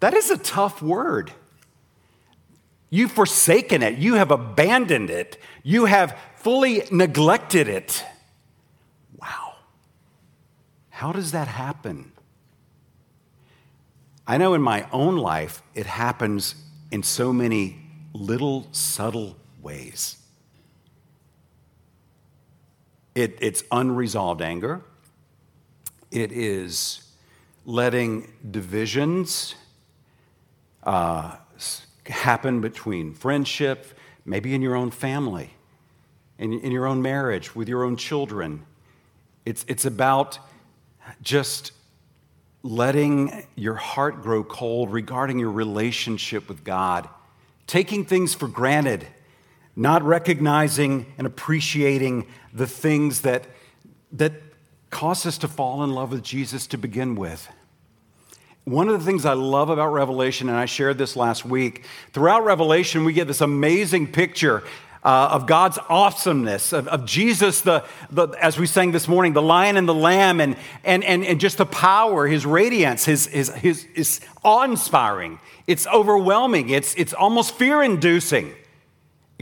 That 0.00 0.14
is 0.14 0.30
a 0.30 0.38
tough 0.38 0.80
word. 0.82 1.32
You've 2.90 3.12
forsaken 3.12 3.82
it, 3.82 3.98
you 3.98 4.14
have 4.14 4.30
abandoned 4.30 5.08
it, 5.08 5.38
you 5.62 5.86
have 5.86 6.18
fully 6.36 6.82
neglected 6.90 7.66
it. 7.66 8.04
Wow. 9.16 9.54
How 10.90 11.12
does 11.12 11.32
that 11.32 11.48
happen? 11.48 12.12
I 14.26 14.36
know 14.38 14.54
in 14.54 14.62
my 14.62 14.86
own 14.92 15.16
life 15.16 15.62
it 15.74 15.86
happens 15.86 16.54
in 16.90 17.02
so 17.02 17.32
many 17.32 17.80
little 18.12 18.68
subtle 18.72 19.36
ways. 19.62 20.21
It, 23.14 23.36
it's 23.40 23.62
unresolved 23.70 24.40
anger. 24.40 24.82
It 26.10 26.32
is 26.32 27.02
letting 27.64 28.32
divisions 28.50 29.54
uh, 30.82 31.36
happen 32.06 32.60
between 32.60 33.14
friendship, 33.14 33.86
maybe 34.24 34.54
in 34.54 34.62
your 34.62 34.74
own 34.74 34.90
family, 34.90 35.54
in, 36.38 36.52
in 36.52 36.72
your 36.72 36.86
own 36.86 37.02
marriage, 37.02 37.54
with 37.54 37.68
your 37.68 37.84
own 37.84 37.96
children. 37.96 38.64
It's, 39.44 39.64
it's 39.68 39.84
about 39.84 40.38
just 41.22 41.72
letting 42.62 43.46
your 43.56 43.74
heart 43.74 44.22
grow 44.22 44.44
cold 44.44 44.92
regarding 44.92 45.38
your 45.38 45.50
relationship 45.50 46.48
with 46.48 46.64
God, 46.64 47.08
taking 47.66 48.04
things 48.04 48.34
for 48.34 48.48
granted, 48.48 49.06
not 49.74 50.02
recognizing 50.02 51.06
and 51.18 51.26
appreciating 51.26 52.26
the 52.52 52.66
things 52.66 53.22
that, 53.22 53.46
that 54.12 54.32
cause 54.90 55.24
us 55.24 55.38
to 55.38 55.48
fall 55.48 55.82
in 55.82 55.92
love 55.92 56.12
with 56.12 56.22
Jesus 56.22 56.66
to 56.68 56.78
begin 56.78 57.14
with. 57.14 57.48
One 58.64 58.88
of 58.88 58.98
the 58.98 59.04
things 59.04 59.24
I 59.24 59.32
love 59.32 59.70
about 59.70 59.92
Revelation, 59.92 60.48
and 60.48 60.56
I 60.56 60.66
shared 60.66 60.98
this 60.98 61.16
last 61.16 61.44
week, 61.44 61.84
throughout 62.12 62.44
Revelation, 62.44 63.04
we 63.04 63.12
get 63.12 63.26
this 63.26 63.40
amazing 63.40 64.12
picture 64.12 64.62
uh, 65.02 65.30
of 65.32 65.46
God's 65.48 65.78
awesomeness, 65.88 66.72
of, 66.72 66.86
of 66.86 67.04
Jesus, 67.04 67.62
the, 67.62 67.84
the, 68.10 68.28
as 68.40 68.58
we 68.58 68.66
sang 68.66 68.92
this 68.92 69.08
morning, 69.08 69.32
the 69.32 69.42
lion 69.42 69.76
and 69.76 69.88
the 69.88 69.94
lamb, 69.94 70.40
and, 70.40 70.56
and, 70.84 71.02
and, 71.02 71.24
and 71.24 71.40
just 71.40 71.58
the 71.58 71.66
power, 71.66 72.28
his 72.28 72.46
radiance, 72.46 73.04
his, 73.04 73.26
his, 73.26 73.48
his, 73.54 73.82
his 73.94 74.20
awe 74.44 74.62
inspiring. 74.62 75.40
It's 75.66 75.86
overwhelming, 75.88 76.68
it's, 76.68 76.94
it's 76.94 77.14
almost 77.14 77.54
fear 77.56 77.82
inducing. 77.82 78.54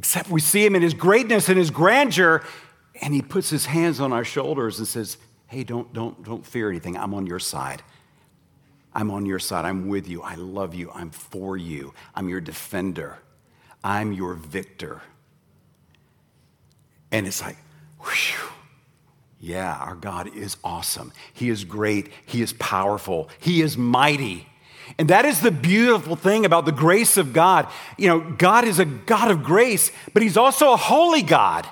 Except 0.01 0.31
we 0.31 0.41
see 0.41 0.65
him 0.65 0.75
in 0.75 0.81
his 0.81 0.95
greatness 0.95 1.51
and 1.51 1.59
his 1.59 1.71
grandeur, 1.71 2.43
and 3.03 3.13
he 3.13 3.21
puts 3.21 3.51
his 3.51 3.67
hands 3.67 4.01
on 4.01 4.15
our 4.15 4.25
shoulders 4.25 4.79
and 4.79 4.89
says, 4.89 5.19
Hey, 5.47 5.63
don't, 5.63 5.93
don't, 5.93 6.25
don't 6.25 6.47
fear 6.47 6.71
anything. 6.71 6.97
I'm 6.97 7.13
on 7.13 7.27
your 7.27 7.39
side. 7.39 7.83
I'm 8.95 9.11
on 9.11 9.27
your 9.27 9.39
side. 9.39 9.67
I'm 9.67 9.89
with 9.89 10.09
you. 10.09 10.23
I 10.23 10.37
love 10.37 10.75
you. 10.75 10.91
I'm 10.95 11.11
for 11.11 11.55
you. 11.55 11.93
I'm 12.15 12.31
your 12.31 12.41
defender. 12.41 13.19
I'm 13.85 14.15
your 14.15 14.33
victor. 14.33 15.03
And 17.13 17.27
it's 17.27 17.43
like, 17.43 17.59
whew, 18.01 18.49
yeah, 19.39 19.77
our 19.77 19.97
God 19.97 20.35
is 20.35 20.57
awesome. 20.65 21.13
He 21.35 21.51
is 21.51 21.65
great. 21.65 22.09
He 22.25 22.41
is 22.41 22.55
powerful. 22.55 23.29
He 23.39 23.61
is 23.61 23.77
mighty. 23.77 24.47
And 25.01 25.09
that 25.09 25.25
is 25.25 25.41
the 25.41 25.51
beautiful 25.51 26.15
thing 26.15 26.45
about 26.45 26.67
the 26.67 26.73
grace 26.73 27.17
of 27.17 27.33
God. 27.33 27.67
You 27.97 28.09
know, 28.09 28.21
God 28.21 28.67
is 28.67 28.79
a 28.79 28.85
God 28.85 29.31
of 29.31 29.43
grace, 29.43 29.91
but 30.13 30.23
He's 30.23 30.37
also 30.37 30.75
a 30.75 30.77
holy 30.77 31.23
God. 31.23 31.67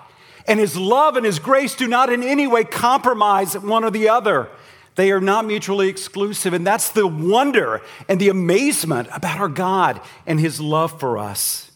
And 0.47 0.59
His 0.59 0.79
love 0.79 1.15
and 1.15 1.27
His 1.27 1.39
grace 1.39 1.75
do 1.75 1.87
not 1.87 2.11
in 2.11 2.23
any 2.23 2.47
way 2.47 2.65
compromise 2.65 3.53
one 3.53 3.85
or 3.85 3.91
the 3.91 4.09
other. 4.09 4.49
They 4.95 5.13
are 5.13 5.21
not 5.21 5.45
mutually 5.45 5.91
exclusive. 5.91 6.55
And 6.55 6.67
that's 6.67 6.89
the 6.89 7.07
wonder 7.07 7.83
and 8.09 8.19
the 8.19 8.31
amazement 8.31 9.11
about 9.13 9.39
our 9.39 9.49
God 9.51 10.01
and 10.27 10.41
His 10.41 10.59
love 10.59 10.99
for 10.99 11.19
us. 11.19 11.68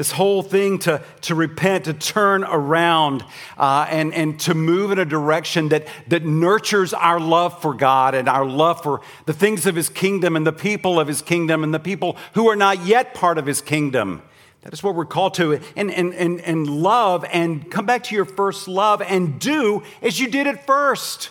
This 0.00 0.12
whole 0.12 0.42
thing 0.42 0.78
to, 0.78 1.02
to 1.20 1.34
repent, 1.34 1.84
to 1.84 1.92
turn 1.92 2.42
around, 2.44 3.22
uh, 3.58 3.86
and, 3.90 4.14
and 4.14 4.40
to 4.40 4.54
move 4.54 4.92
in 4.92 4.98
a 4.98 5.04
direction 5.04 5.68
that, 5.68 5.86
that 6.08 6.24
nurtures 6.24 6.94
our 6.94 7.20
love 7.20 7.60
for 7.60 7.74
God 7.74 8.14
and 8.14 8.26
our 8.26 8.46
love 8.46 8.82
for 8.82 9.02
the 9.26 9.34
things 9.34 9.66
of 9.66 9.74
His 9.74 9.90
kingdom 9.90 10.36
and 10.36 10.46
the 10.46 10.54
people 10.54 10.98
of 10.98 11.06
His 11.06 11.20
kingdom 11.20 11.62
and 11.62 11.74
the 11.74 11.78
people 11.78 12.16
who 12.32 12.48
are 12.48 12.56
not 12.56 12.86
yet 12.86 13.12
part 13.12 13.36
of 13.36 13.44
His 13.44 13.60
kingdom. 13.60 14.22
That 14.62 14.72
is 14.72 14.82
what 14.82 14.94
we're 14.94 15.04
called 15.04 15.34
to. 15.34 15.60
And, 15.76 15.90
and, 15.90 16.14
and, 16.14 16.40
and 16.40 16.66
love 16.66 17.26
and 17.30 17.70
come 17.70 17.84
back 17.84 18.04
to 18.04 18.14
your 18.14 18.24
first 18.24 18.68
love 18.68 19.02
and 19.02 19.38
do 19.38 19.82
as 20.00 20.18
you 20.18 20.28
did 20.28 20.46
at 20.46 20.64
first. 20.64 21.28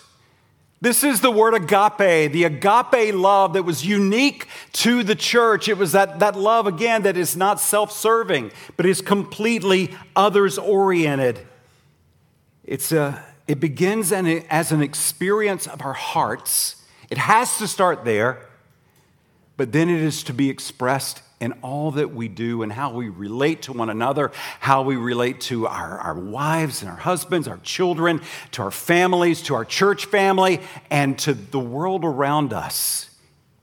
This 0.81 1.03
is 1.03 1.19
the 1.19 1.31
word 1.31 1.53
agape, 1.53 2.31
the 2.31 2.45
agape 2.45 3.13
love 3.13 3.53
that 3.53 3.63
was 3.63 3.85
unique 3.85 4.47
to 4.73 5.03
the 5.03 5.15
church. 5.15 5.67
It 5.67 5.77
was 5.77 5.91
that, 5.91 6.19
that 6.19 6.37
love, 6.37 6.67
again, 6.67 7.03
that 7.03 7.17
is 7.17 7.35
not 7.35 7.59
self 7.59 7.91
serving, 7.91 8.51
but 8.77 8.85
is 8.85 9.01
completely 9.01 9.93
others 10.15 10.57
oriented. 10.57 11.45
It's 12.63 12.93
a, 12.93 13.21
it 13.47 13.59
begins 13.59 14.13
as 14.13 14.71
an 14.71 14.81
experience 14.81 15.67
of 15.67 15.81
our 15.81 15.93
hearts. 15.93 16.77
It 17.09 17.17
has 17.17 17.57
to 17.57 17.67
start 17.67 18.05
there, 18.05 18.47
but 19.57 19.73
then 19.73 19.89
it 19.89 19.99
is 19.99 20.23
to 20.23 20.33
be 20.33 20.49
expressed 20.49 21.23
in 21.39 21.53
all 21.61 21.91
that 21.91 22.13
we 22.13 22.27
do 22.27 22.63
and 22.63 22.71
how 22.71 22.91
we 22.91 23.07
relate 23.09 23.61
to 23.63 23.73
one 23.73 23.89
another, 23.89 24.31
how 24.59 24.81
we 24.81 24.95
relate 24.97 25.39
to 25.41 25.67
our, 25.67 25.99
our 25.99 26.19
wives 26.19 26.81
and 26.81 26.91
our 26.91 26.97
husbands, 26.97 27.47
our 27.47 27.59
children, 27.59 28.21
to 28.51 28.61
our 28.61 28.71
families, 28.71 29.41
to 29.43 29.55
our 29.55 29.65
church 29.65 30.05
family, 30.05 30.59
and 30.89 31.17
to 31.19 31.33
the 31.33 31.59
world 31.59 32.03
around 32.03 32.51
us. 32.51 33.09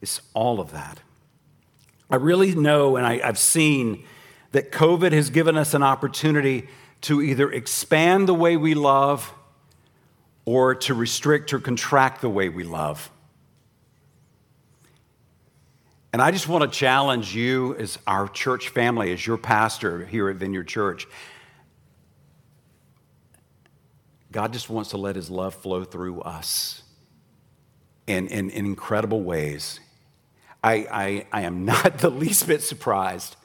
It's 0.00 0.20
all 0.32 0.60
of 0.60 0.72
that. 0.72 1.00
I 2.08 2.16
really 2.16 2.54
know 2.54 2.96
and 2.96 3.06
I, 3.06 3.20
I've 3.22 3.38
seen 3.38 4.04
that 4.52 4.72
COVID 4.72 5.12
has 5.12 5.28
given 5.28 5.56
us 5.56 5.74
an 5.74 5.82
opportunity 5.82 6.68
to 7.02 7.20
either 7.20 7.50
expand 7.50 8.28
the 8.28 8.34
way 8.34 8.56
we 8.56 8.74
love 8.74 9.34
or 10.44 10.74
to 10.74 10.94
restrict 10.94 11.52
or 11.52 11.58
contract 11.58 12.20
the 12.20 12.30
way 12.30 12.48
we 12.48 12.64
love. 12.64 13.10
And 16.16 16.22
I 16.22 16.30
just 16.30 16.48
want 16.48 16.64
to 16.64 16.70
challenge 16.70 17.34
you 17.34 17.76
as 17.76 17.98
our 18.06 18.26
church 18.26 18.70
family, 18.70 19.12
as 19.12 19.26
your 19.26 19.36
pastor 19.36 20.06
here 20.06 20.30
at 20.30 20.36
Vineyard 20.36 20.66
Church. 20.66 21.06
God 24.32 24.54
just 24.54 24.70
wants 24.70 24.88
to 24.92 24.96
let 24.96 25.14
his 25.14 25.28
love 25.28 25.54
flow 25.54 25.84
through 25.84 26.22
us 26.22 26.82
in, 28.06 28.28
in, 28.28 28.48
in 28.48 28.64
incredible 28.64 29.24
ways. 29.24 29.78
I, 30.64 30.86
I, 30.90 31.26
I 31.32 31.42
am 31.42 31.66
not 31.66 31.98
the 31.98 32.08
least 32.08 32.46
bit 32.46 32.62
surprised 32.62 33.36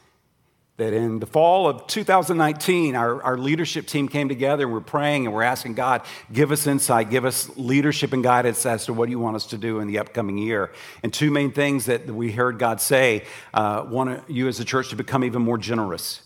that 0.78 0.94
in 0.94 1.20
the 1.20 1.26
fall 1.26 1.68
of 1.68 1.86
2019, 1.88 2.96
our, 2.96 3.22
our 3.22 3.38
leadership 3.38 3.86
team 3.86 4.08
came 4.08 4.30
together 4.30 4.64
and 4.64 4.74
we're 4.74 4.80
praying 4.80 5.26
and 5.26 5.36
we're 5.36 5.44
asking 5.44 5.76
God, 5.76 6.02
give 6.32 6.52
us 6.52 6.66
insight, 6.66 7.10
give 7.10 7.26
us 7.26 7.56
leadership 7.56 8.14
and 8.14 8.24
guidance 8.24 8.66
as 8.66 8.86
to 8.86 8.94
what 8.94 9.10
you 9.10 9.20
want 9.20 9.36
us 9.36 9.46
to 9.48 9.58
do 9.58 9.80
in 9.80 9.88
the 9.88 10.00
upcoming 10.00 10.38
year. 10.38 10.72
And 11.04 11.14
two 11.14 11.30
main 11.30 11.52
things 11.52 11.86
that 11.86 12.08
we 12.08 12.32
heard 12.32 12.58
God 12.58 12.82
say 12.82 13.26
uh, 13.54 13.86
want 13.88 14.30
you 14.30 14.48
as 14.48 14.60
a 14.60 14.66
church 14.66 14.90
to 14.90 14.96
become 14.96 15.24
even 15.24 15.42
more 15.42 15.58
generous. 15.58 16.22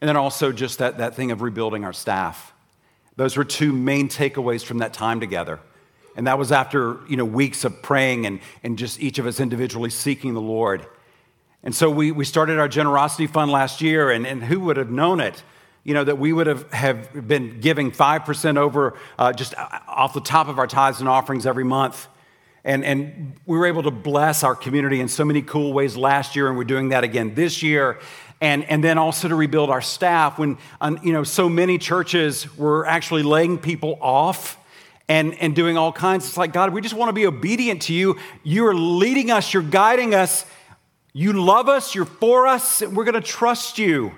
And 0.00 0.08
then 0.08 0.16
also 0.16 0.50
just 0.50 0.78
that, 0.78 0.98
that 0.98 1.14
thing 1.14 1.30
of 1.30 1.42
rebuilding 1.42 1.84
our 1.84 1.92
staff. 1.92 2.54
Those 3.16 3.36
were 3.36 3.44
two 3.44 3.72
main 3.72 4.08
takeaways 4.08 4.64
from 4.64 4.78
that 4.78 4.94
time 4.94 5.20
together. 5.20 5.60
And 6.16 6.26
that 6.26 6.38
was 6.38 6.52
after 6.52 7.00
you 7.08 7.16
know, 7.16 7.24
weeks 7.24 7.64
of 7.64 7.82
praying 7.82 8.24
and, 8.24 8.40
and 8.62 8.78
just 8.78 9.00
each 9.00 9.18
of 9.18 9.26
us 9.26 9.40
individually 9.40 9.90
seeking 9.90 10.32
the 10.32 10.40
Lord. 10.40 10.86
And 11.62 11.74
so 11.74 11.90
we, 11.90 12.10
we 12.10 12.24
started 12.24 12.58
our 12.58 12.68
generosity 12.68 13.26
fund 13.26 13.50
last 13.50 13.80
year, 13.80 14.10
and, 14.10 14.26
and 14.26 14.42
who 14.42 14.60
would 14.60 14.76
have 14.78 14.90
known 14.90 15.20
it? 15.20 15.42
You 15.84 15.94
know, 15.94 16.04
that 16.04 16.18
we 16.18 16.32
would 16.32 16.46
have, 16.46 16.70
have 16.72 17.26
been 17.26 17.60
giving 17.60 17.90
5% 17.90 18.56
over 18.56 18.94
uh, 19.18 19.32
just 19.32 19.54
off 19.56 20.14
the 20.14 20.20
top 20.20 20.48
of 20.48 20.58
our 20.58 20.66
tithes 20.66 21.00
and 21.00 21.08
offerings 21.08 21.46
every 21.46 21.64
month. 21.64 22.08
And, 22.64 22.84
and 22.84 23.34
we 23.46 23.56
were 23.56 23.66
able 23.66 23.82
to 23.84 23.90
bless 23.90 24.42
our 24.42 24.54
community 24.54 25.00
in 25.00 25.08
so 25.08 25.24
many 25.24 25.42
cool 25.42 25.72
ways 25.72 25.96
last 25.96 26.36
year, 26.36 26.48
and 26.48 26.56
we're 26.56 26.64
doing 26.64 26.90
that 26.90 27.04
again 27.04 27.34
this 27.34 27.62
year. 27.62 27.98
And, 28.42 28.64
and 28.64 28.82
then 28.82 28.96
also 28.96 29.28
to 29.28 29.34
rebuild 29.34 29.68
our 29.68 29.82
staff 29.82 30.38
when, 30.38 30.56
you 31.02 31.12
know, 31.12 31.24
so 31.24 31.48
many 31.48 31.76
churches 31.76 32.56
were 32.56 32.86
actually 32.86 33.22
laying 33.22 33.58
people 33.58 33.98
off 34.00 34.58
and, 35.08 35.34
and 35.40 35.54
doing 35.54 35.76
all 35.76 35.92
kinds. 35.92 36.26
It's 36.26 36.36
like, 36.38 36.52
God, 36.52 36.72
we 36.72 36.80
just 36.80 36.94
want 36.94 37.10
to 37.10 37.12
be 37.12 37.26
obedient 37.26 37.82
to 37.82 37.92
you. 37.92 38.16
You're 38.42 38.74
leading 38.74 39.30
us, 39.30 39.52
you're 39.52 39.62
guiding 39.62 40.14
us 40.14 40.46
you 41.12 41.32
love 41.32 41.68
us, 41.68 41.94
you're 41.94 42.04
for 42.04 42.46
us, 42.46 42.82
and 42.82 42.96
we're 42.96 43.04
going 43.04 43.20
to 43.20 43.20
trust 43.20 43.78
you. 43.78 44.12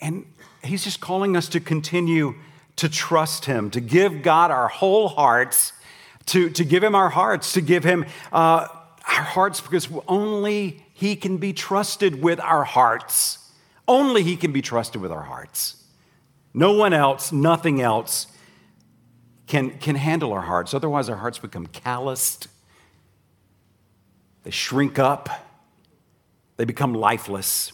And 0.00 0.26
he's 0.62 0.84
just 0.84 1.00
calling 1.00 1.36
us 1.36 1.48
to 1.50 1.60
continue 1.60 2.34
to 2.76 2.88
trust 2.88 3.46
him, 3.46 3.70
to 3.70 3.80
give 3.80 4.22
God 4.22 4.50
our 4.50 4.68
whole 4.68 5.08
hearts, 5.08 5.72
to, 6.26 6.50
to 6.50 6.64
give 6.64 6.82
him 6.82 6.94
our 6.94 7.08
hearts, 7.08 7.52
to 7.52 7.60
give 7.60 7.84
him 7.84 8.04
uh, 8.32 8.66
our 9.06 9.22
hearts 9.22 9.60
because 9.60 9.88
only 10.08 10.82
he 10.92 11.16
can 11.16 11.38
be 11.38 11.52
trusted 11.52 12.22
with 12.22 12.40
our 12.40 12.64
hearts. 12.64 13.38
Only 13.86 14.22
he 14.22 14.36
can 14.36 14.52
be 14.52 14.62
trusted 14.62 15.00
with 15.00 15.12
our 15.12 15.22
hearts. 15.22 15.82
No 16.52 16.72
one 16.72 16.92
else, 16.92 17.32
nothing 17.32 17.80
else 17.80 18.26
can, 19.46 19.78
can 19.78 19.96
handle 19.96 20.32
our 20.32 20.40
hearts. 20.42 20.72
Otherwise, 20.72 21.08
our 21.08 21.16
hearts 21.16 21.38
become 21.38 21.66
calloused, 21.66 22.48
they 24.42 24.50
shrink 24.50 24.98
up 24.98 25.43
they 26.56 26.64
become 26.64 26.94
lifeless. 26.94 27.72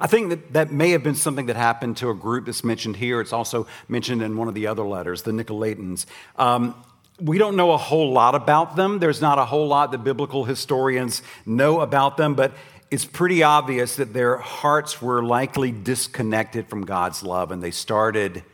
I 0.00 0.06
think 0.06 0.30
that 0.30 0.52
that 0.52 0.72
may 0.72 0.90
have 0.90 1.02
been 1.02 1.14
something 1.14 1.46
that 1.46 1.56
happened 1.56 1.96
to 1.98 2.10
a 2.10 2.14
group 2.14 2.46
that's 2.46 2.64
mentioned 2.64 2.96
here. 2.96 3.20
It's 3.20 3.32
also 3.32 3.66
mentioned 3.88 4.22
in 4.22 4.36
one 4.36 4.48
of 4.48 4.54
the 4.54 4.66
other 4.66 4.82
letters, 4.82 5.22
the 5.22 5.30
Nicolaitans. 5.30 6.06
Um, 6.36 6.74
we 7.20 7.38
don't 7.38 7.56
know 7.56 7.72
a 7.72 7.78
whole 7.78 8.12
lot 8.12 8.34
about 8.34 8.76
them. 8.76 8.98
There's 8.98 9.22
not 9.22 9.38
a 9.38 9.44
whole 9.44 9.66
lot 9.68 9.90
that 9.92 10.04
biblical 10.04 10.44
historians 10.44 11.22
know 11.46 11.80
about 11.80 12.18
them, 12.18 12.34
but 12.34 12.52
it's 12.90 13.06
pretty 13.06 13.42
obvious 13.42 13.96
that 13.96 14.12
their 14.12 14.36
hearts 14.36 15.00
were 15.00 15.22
likely 15.22 15.72
disconnected 15.72 16.68
from 16.68 16.84
God's 16.84 17.22
love, 17.22 17.50
and 17.50 17.62
they 17.62 17.70
started 17.70 18.44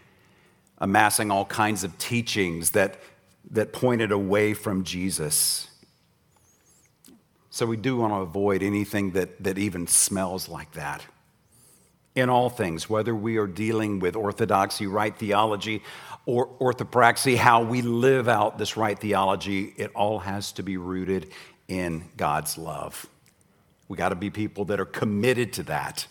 amassing 0.79 1.31
all 1.31 1.45
kinds 1.45 1.85
of 1.85 1.99
teachings 1.99 2.71
that, 2.71 2.99
that 3.51 3.73
pointed 3.73 4.13
away 4.13 4.55
from 4.55 4.85
Jesus. 4.85 5.69
So 7.55 7.67
we 7.67 7.77
do 7.77 7.99
want 7.99 8.15
to 8.15 8.21
avoid 8.21 8.63
anything 8.63 9.11
that, 9.11 9.45
that 9.45 9.59
even 9.59 9.87
smells 9.87 10.49
like 10.49 10.73
that. 10.73 11.05
In 12.15 12.31
all 12.31 12.49
things, 12.49 12.89
whether 12.89 13.15
we 13.15 13.37
are 13.37 13.47
dealing 13.47 13.99
with 13.99 14.17
orthodoxy, 14.17 14.87
right 14.87 15.15
theology, 15.15 15.83
or 16.25 16.49
orthopraxy, 16.59 17.37
how 17.37 17.63
we 17.63 17.83
live 17.83 18.27
out 18.27 18.57
this 18.57 18.79
right 18.79 18.99
theology, 18.99 19.75
it 19.77 19.91
all 19.95 20.21
has 20.21 20.53
to 20.53 20.63
be 20.63 20.79
rooted 20.79 21.31
in 21.69 22.09
God's 22.17 22.57
love. 22.57 23.05
We 23.87 23.99
got 23.99 24.09
to 24.09 24.15
be 24.15 24.31
people 24.31 24.65
that 24.67 24.81
are 24.81 24.87
committed 24.87 25.53
to 25.55 25.65
that. 25.65 26.07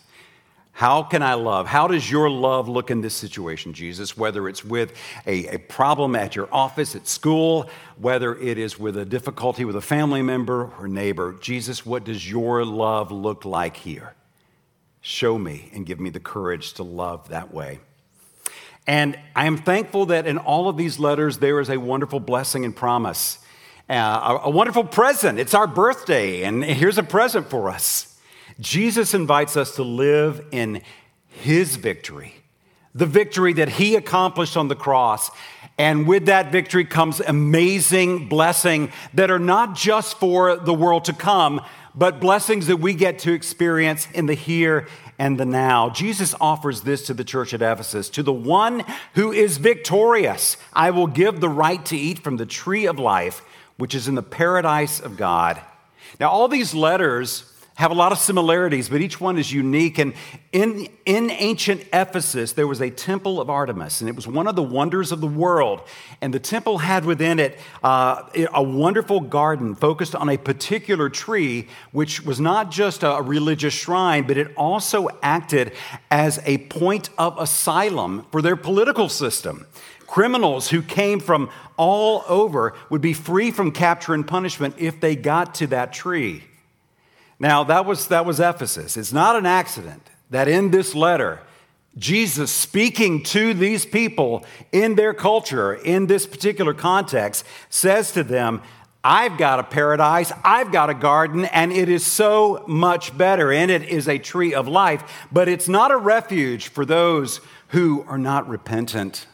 How 0.72 1.02
can 1.02 1.22
I 1.22 1.34
love? 1.34 1.66
How 1.66 1.86
does 1.86 2.10
your 2.10 2.30
love 2.30 2.66
look 2.66 2.90
in 2.90 3.02
this 3.02 3.14
situation, 3.14 3.74
Jesus? 3.74 4.16
Whether 4.16 4.48
it's 4.48 4.64
with 4.64 4.94
a, 5.26 5.54
a, 5.54 5.58
problem 5.58 6.16
at 6.16 6.34
your 6.34 6.48
office, 6.52 6.96
at 6.96 7.06
school, 7.06 7.68
whether 7.98 8.34
it 8.36 8.56
is 8.56 8.78
with 8.78 8.96
a 8.96 9.04
difficulty 9.04 9.66
with 9.66 9.76
a 9.76 9.82
family 9.82 10.22
member 10.22 10.70
or 10.78 10.88
neighbor, 10.88 11.34
Jesus, 11.40 11.84
what 11.84 12.04
does 12.04 12.28
your 12.28 12.64
love 12.64 13.12
look 13.12 13.44
like 13.44 13.76
here? 13.76 14.14
Show 15.02 15.38
me 15.38 15.70
and 15.74 15.84
give 15.84 16.00
me 16.00 16.08
the 16.08 16.20
courage 16.20 16.72
to 16.74 16.82
love 16.82 17.28
that 17.28 17.52
way. 17.52 17.80
And 18.86 19.18
I 19.36 19.46
am 19.46 19.58
thankful 19.58 20.06
that 20.06 20.26
in 20.26 20.38
all 20.38 20.68
of 20.68 20.76
these 20.76 20.98
letters, 20.98 21.38
there 21.38 21.60
is 21.60 21.68
a 21.68 21.76
wonderful 21.76 22.18
blessing 22.18 22.64
and 22.64 22.74
promise, 22.74 23.38
uh, 23.90 24.38
a, 24.42 24.48
a 24.48 24.50
wonderful 24.50 24.84
present. 24.84 25.38
It's 25.38 25.54
our 25.54 25.66
birthday, 25.66 26.42
and 26.42 26.64
here's 26.64 26.98
a 26.98 27.02
present 27.02 27.50
for 27.50 27.68
us. 27.68 28.11
Jesus 28.62 29.12
invites 29.12 29.56
us 29.56 29.74
to 29.74 29.82
live 29.82 30.46
in 30.52 30.82
his 31.26 31.74
victory, 31.74 32.36
the 32.94 33.06
victory 33.06 33.52
that 33.54 33.70
he 33.70 33.96
accomplished 33.96 34.56
on 34.56 34.68
the 34.68 34.76
cross. 34.76 35.30
And 35.78 36.06
with 36.06 36.26
that 36.26 36.52
victory 36.52 36.84
comes 36.84 37.18
amazing 37.18 38.28
blessing 38.28 38.92
that 39.14 39.32
are 39.32 39.40
not 39.40 39.74
just 39.74 40.18
for 40.18 40.56
the 40.56 40.72
world 40.72 41.06
to 41.06 41.12
come, 41.12 41.60
but 41.92 42.20
blessings 42.20 42.68
that 42.68 42.76
we 42.76 42.94
get 42.94 43.18
to 43.20 43.32
experience 43.32 44.06
in 44.12 44.26
the 44.26 44.34
here 44.34 44.86
and 45.18 45.40
the 45.40 45.44
now. 45.44 45.90
Jesus 45.90 46.32
offers 46.40 46.82
this 46.82 47.04
to 47.06 47.14
the 47.14 47.24
church 47.24 47.52
at 47.52 47.62
Ephesus 47.62 48.08
To 48.10 48.22
the 48.22 48.32
one 48.32 48.84
who 49.14 49.32
is 49.32 49.58
victorious, 49.58 50.56
I 50.72 50.90
will 50.90 51.08
give 51.08 51.40
the 51.40 51.48
right 51.48 51.84
to 51.86 51.96
eat 51.96 52.20
from 52.20 52.36
the 52.36 52.46
tree 52.46 52.86
of 52.86 53.00
life, 53.00 53.42
which 53.76 53.94
is 53.94 54.06
in 54.06 54.14
the 54.14 54.22
paradise 54.22 55.00
of 55.00 55.16
God. 55.16 55.60
Now, 56.20 56.30
all 56.30 56.46
these 56.46 56.74
letters 56.74 57.51
have 57.74 57.90
a 57.90 57.94
lot 57.94 58.12
of 58.12 58.18
similarities, 58.18 58.88
but 58.88 59.00
each 59.00 59.20
one 59.20 59.38
is 59.38 59.52
unique. 59.52 59.98
And 59.98 60.12
in, 60.52 60.88
in 61.06 61.30
ancient 61.30 61.82
Ephesus, 61.92 62.52
there 62.52 62.66
was 62.66 62.82
a 62.82 62.90
temple 62.90 63.40
of 63.40 63.48
Artemis, 63.48 64.00
and 64.00 64.10
it 64.10 64.16
was 64.16 64.28
one 64.28 64.46
of 64.46 64.56
the 64.56 64.62
wonders 64.62 65.10
of 65.10 65.20
the 65.20 65.26
world. 65.26 65.80
And 66.20 66.34
the 66.34 66.38
temple 66.38 66.78
had 66.78 67.04
within 67.04 67.40
it 67.40 67.58
uh, 67.82 68.24
a 68.52 68.62
wonderful 68.62 69.20
garden 69.20 69.74
focused 69.74 70.14
on 70.14 70.28
a 70.28 70.36
particular 70.36 71.08
tree, 71.08 71.68
which 71.92 72.22
was 72.24 72.38
not 72.38 72.70
just 72.70 73.02
a 73.02 73.22
religious 73.22 73.72
shrine, 73.72 74.26
but 74.26 74.36
it 74.36 74.52
also 74.56 75.08
acted 75.22 75.72
as 76.10 76.40
a 76.44 76.58
point 76.58 77.08
of 77.16 77.38
asylum 77.38 78.26
for 78.30 78.42
their 78.42 78.56
political 78.56 79.08
system. 79.08 79.66
Criminals 80.06 80.68
who 80.68 80.82
came 80.82 81.20
from 81.20 81.48
all 81.78 82.22
over 82.28 82.74
would 82.90 83.00
be 83.00 83.14
free 83.14 83.50
from 83.50 83.72
capture 83.72 84.12
and 84.12 84.26
punishment 84.26 84.74
if 84.76 85.00
they 85.00 85.16
got 85.16 85.54
to 85.54 85.66
that 85.68 85.94
tree. 85.94 86.44
Now, 87.42 87.64
that 87.64 87.86
was, 87.86 88.06
that 88.06 88.24
was 88.24 88.38
Ephesus. 88.38 88.96
It's 88.96 89.12
not 89.12 89.34
an 89.34 89.46
accident 89.46 90.08
that 90.30 90.46
in 90.46 90.70
this 90.70 90.94
letter, 90.94 91.40
Jesus 91.98 92.52
speaking 92.52 93.24
to 93.24 93.52
these 93.52 93.84
people 93.84 94.44
in 94.70 94.94
their 94.94 95.12
culture, 95.12 95.74
in 95.74 96.06
this 96.06 96.24
particular 96.24 96.72
context, 96.72 97.44
says 97.68 98.12
to 98.12 98.22
them, 98.22 98.62
I've 99.02 99.38
got 99.38 99.58
a 99.58 99.64
paradise, 99.64 100.32
I've 100.44 100.70
got 100.70 100.88
a 100.88 100.94
garden, 100.94 101.46
and 101.46 101.72
it 101.72 101.88
is 101.88 102.06
so 102.06 102.64
much 102.68 103.18
better. 103.18 103.50
In 103.50 103.70
it 103.70 103.82
is 103.82 104.06
a 104.06 104.18
tree 104.18 104.54
of 104.54 104.68
life, 104.68 105.26
but 105.32 105.48
it's 105.48 105.68
not 105.68 105.90
a 105.90 105.96
refuge 105.96 106.68
for 106.68 106.84
those 106.84 107.40
who 107.70 108.04
are 108.06 108.18
not 108.18 108.48
repentant. 108.48 109.26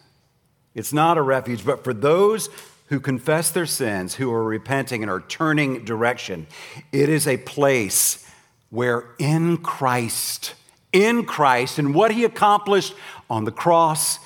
It's 0.75 0.95
not 0.95 1.19
a 1.19 1.23
refuge, 1.23 1.63
but 1.63 1.85
for 1.85 1.93
those 1.93 2.49
who 2.89 3.01
confess 3.01 3.51
their 3.51 3.67
sins, 3.67 4.15
who 4.15 4.33
are 4.33 4.45
repenting 4.45 5.03
and 5.03 5.11
are 5.11 5.21
turning 5.21 5.85
direction. 5.85 6.47
It 6.93 7.09
is 7.09 7.27
a 7.27 7.37
place 7.37 8.27
where 8.71 9.05
in 9.19 9.59
Christ, 9.59 10.55
in 10.93 11.25
Christ, 11.25 11.79
and 11.79 11.95
what 11.95 12.11
he 12.11 12.25
accomplished 12.25 12.95
on 13.29 13.45
the 13.45 13.53
cross, 13.53 14.19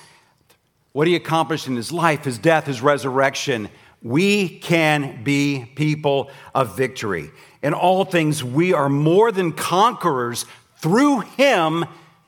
what 0.92 1.06
he 1.06 1.16
accomplished 1.16 1.66
in 1.66 1.76
his 1.76 1.90
life, 1.90 2.24
his 2.24 2.38
death, 2.38 2.66
his 2.66 2.82
resurrection, 2.82 3.68
we 4.02 4.48
can 4.48 5.22
be 5.22 5.70
people 5.76 6.30
of 6.54 6.76
victory. 6.76 7.30
In 7.62 7.72
all 7.72 8.04
things, 8.04 8.42
we 8.42 8.72
are 8.72 8.88
more 8.88 9.30
than 9.30 9.52
conquerors 9.52 10.44
through 10.76 11.20
him 11.20 11.84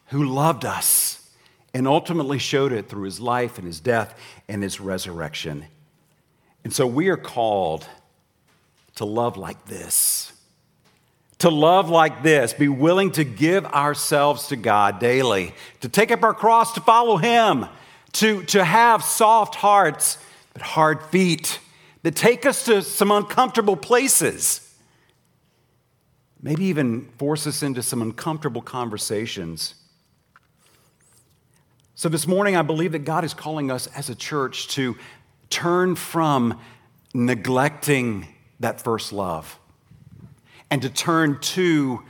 who 0.06 0.24
loved 0.24 0.64
us 0.64 1.28
and 1.72 1.88
ultimately 1.88 2.38
showed 2.38 2.72
it 2.72 2.88
through 2.88 3.02
his 3.02 3.18
life 3.18 3.58
and 3.58 3.66
his 3.66 3.80
death 3.80 4.18
and 4.48 4.62
his 4.62 4.80
resurrection. 4.80 5.66
And 6.64 6.72
so 6.72 6.86
we 6.86 7.08
are 7.08 7.16
called 7.16 7.86
to 8.96 9.04
love 9.04 9.36
like 9.36 9.66
this. 9.66 10.32
To 11.38 11.50
love 11.50 11.90
like 11.90 12.22
this, 12.22 12.54
be 12.54 12.68
willing 12.68 13.10
to 13.12 13.24
give 13.24 13.66
ourselves 13.66 14.48
to 14.48 14.56
God 14.56 14.98
daily, 14.98 15.54
to 15.80 15.88
take 15.88 16.10
up 16.10 16.22
our 16.22 16.32
cross 16.32 16.72
to 16.74 16.80
follow 16.80 17.18
Him, 17.18 17.66
to, 18.12 18.42
to 18.44 18.64
have 18.64 19.04
soft 19.04 19.56
hearts 19.56 20.16
but 20.54 20.62
hard 20.62 21.02
feet 21.06 21.58
that 22.02 22.14
take 22.14 22.46
us 22.46 22.64
to 22.66 22.80
some 22.82 23.10
uncomfortable 23.10 23.76
places. 23.76 24.60
Maybe 26.40 26.66
even 26.66 27.08
force 27.18 27.46
us 27.46 27.62
into 27.62 27.82
some 27.82 28.00
uncomfortable 28.00 28.62
conversations. 28.62 29.74
So, 31.96 32.08
this 32.08 32.26
morning, 32.26 32.56
I 32.56 32.62
believe 32.62 32.92
that 32.92 33.04
God 33.04 33.24
is 33.24 33.34
calling 33.34 33.70
us 33.70 33.86
as 33.88 34.10
a 34.10 34.14
church 34.14 34.68
to 34.68 34.96
turn 35.54 35.94
from 35.94 36.58
neglecting 37.14 38.26
that 38.58 38.80
first 38.80 39.12
love 39.12 39.60
and 40.68 40.82
to 40.82 40.90
turn 40.90 41.38
to 41.38 42.02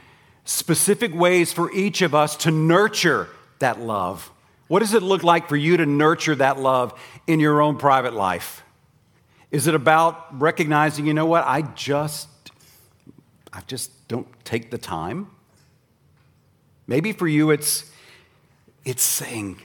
specific 0.46 1.14
ways 1.14 1.52
for 1.52 1.70
each 1.72 2.00
of 2.00 2.14
us 2.14 2.36
to 2.36 2.50
nurture 2.50 3.28
that 3.58 3.78
love. 3.78 4.30
What 4.68 4.78
does 4.78 4.94
it 4.94 5.02
look 5.02 5.22
like 5.22 5.46
for 5.46 5.56
you 5.56 5.76
to 5.76 5.84
nurture 5.84 6.34
that 6.36 6.58
love 6.58 6.98
in 7.26 7.38
your 7.38 7.60
own 7.60 7.76
private 7.76 8.14
life? 8.14 8.62
Is 9.50 9.66
it 9.66 9.74
about 9.74 10.40
recognizing, 10.40 11.06
you 11.06 11.12
know 11.12 11.26
what, 11.26 11.44
I 11.46 11.62
just 11.62 12.28
I 13.52 13.60
just 13.66 14.08
don't 14.08 14.26
take 14.44 14.70
the 14.70 14.78
time? 14.78 15.30
Maybe 16.86 17.12
for 17.12 17.28
you 17.28 17.50
it's 17.50 17.90
it's 18.86 19.02
saying, 19.02 19.60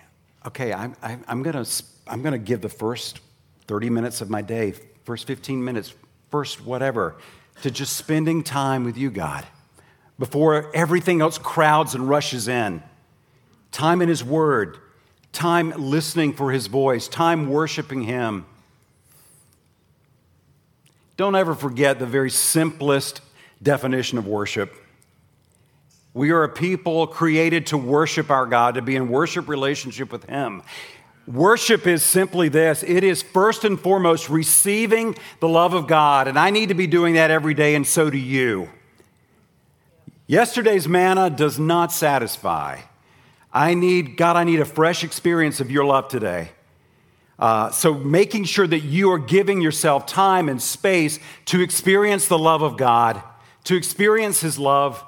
okay, 0.46 0.74
I'm, 0.74 0.96
I'm, 1.02 1.44
gonna, 1.44 1.65
I'm 2.08 2.22
gonna 2.22 2.38
give 2.38 2.62
the 2.62 2.70
first 2.70 3.20
30 3.70 3.92
minutes 3.92 4.20
of 4.20 4.32
my 4.32 4.42
day, 4.42 4.74
first 5.04 5.28
15 5.28 5.64
minutes, 5.64 5.94
first 6.32 6.66
whatever, 6.66 7.16
to 7.62 7.70
just 7.70 7.96
spending 7.96 8.44
time 8.44 8.84
with 8.84 8.98
you, 8.98 9.12
God, 9.12 9.46
before 10.18 10.76
everything 10.76 11.22
else 11.22 11.38
crowds 11.38 11.94
and 11.94 12.10
rushes 12.10 12.48
in. 12.48 12.82
Time 13.72 14.02
in 14.02 14.10
His 14.10 14.24
Word, 14.24 14.80
time 15.34 15.72
listening 15.78 16.34
for 16.34 16.52
His 16.52 16.66
voice, 16.66 17.08
time 17.08 17.48
worshiping 17.48 18.02
Him. 18.02 18.48
Don't 21.16 21.36
ever 21.36 21.54
forget 21.54 22.00
the 22.00 22.08
very 22.08 22.32
simplest 22.32 23.22
definition 23.62 24.18
of 24.18 24.26
worship. 24.26 24.74
We 26.16 26.32
are 26.32 26.44
a 26.44 26.50
people 26.50 27.06
created 27.06 27.67
to 27.67 27.78
worship 27.78 28.32
our 28.32 28.48
God, 28.48 28.74
to 28.76 28.82
be 28.82 28.96
in 28.96 29.10
worship 29.10 29.48
relationship 29.48 30.12
with 30.12 30.24
Him. 30.24 30.63
Worship 31.30 31.86
is 31.86 32.02
simply 32.02 32.50
this 32.50 32.82
it 32.82 33.04
is 33.04 33.21
first 33.21 33.63
and 33.63 33.80
foremost 33.80 34.30
receiving 34.30 35.15
the 35.40 35.48
love 35.48 35.75
of 35.75 35.86
God, 35.86 36.27
and 36.27 36.40
I 36.40 36.50
need 36.50 36.69
to 36.69 36.75
be 36.75 36.88
doing 36.88 37.13
that 37.13 37.30
every 37.30 37.54
day, 37.54 37.75
and 37.75 37.86
so 37.86 38.10
do 38.10 38.17
you. 38.17 38.67
Yesterday's 40.25 40.88
manna 40.88 41.30
does 41.30 41.60
not 41.60 41.92
satisfy. 41.92 42.80
I 43.54 43.75
need, 43.75 44.17
God, 44.17 44.38
I 44.38 44.44
need 44.44 44.60
a 44.60 44.65
fresh 44.65 45.04
experience 45.04 45.60
of 45.60 45.69
your 45.69 45.86
love 45.86 46.08
today. 46.08 46.50
Uh, 47.38 47.69
so, 47.69 47.94
making 47.94 48.46
sure 48.46 48.67
that 48.67 48.80
you 48.80 49.12
are 49.12 49.19
giving 49.19 49.62
yourself 49.62 50.08
time 50.08 50.50
and 50.50 50.60
space 50.60 51.19
to 51.46 51.62
experience 51.62 52.27
the 52.27 52.40
love 52.40 52.63
of 52.63 52.75
God, 52.75 53.21
to 53.65 53.75
experience 53.75 54.42
His 54.42 54.58
love. 54.58 55.04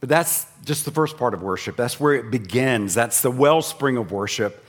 But 0.00 0.08
that's 0.08 0.46
just 0.64 0.86
the 0.86 0.90
first 0.90 1.18
part 1.18 1.34
of 1.34 1.42
worship. 1.42 1.76
That's 1.76 2.00
where 2.00 2.14
it 2.14 2.30
begins. 2.30 2.94
That's 2.94 3.20
the 3.20 3.30
wellspring 3.30 3.98
of 3.98 4.10
worship. 4.10 4.62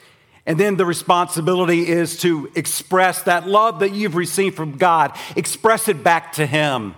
And 0.46 0.60
then 0.60 0.76
the 0.76 0.86
responsibility 0.86 1.88
is 1.88 2.18
to 2.18 2.52
express 2.54 3.22
that 3.24 3.48
love 3.48 3.80
that 3.80 3.94
you've 3.94 4.16
received 4.16 4.56
from 4.56 4.78
God, 4.78 5.18
express 5.36 5.88
it 5.88 6.04
back 6.04 6.34
to 6.34 6.46
Him. 6.46 6.96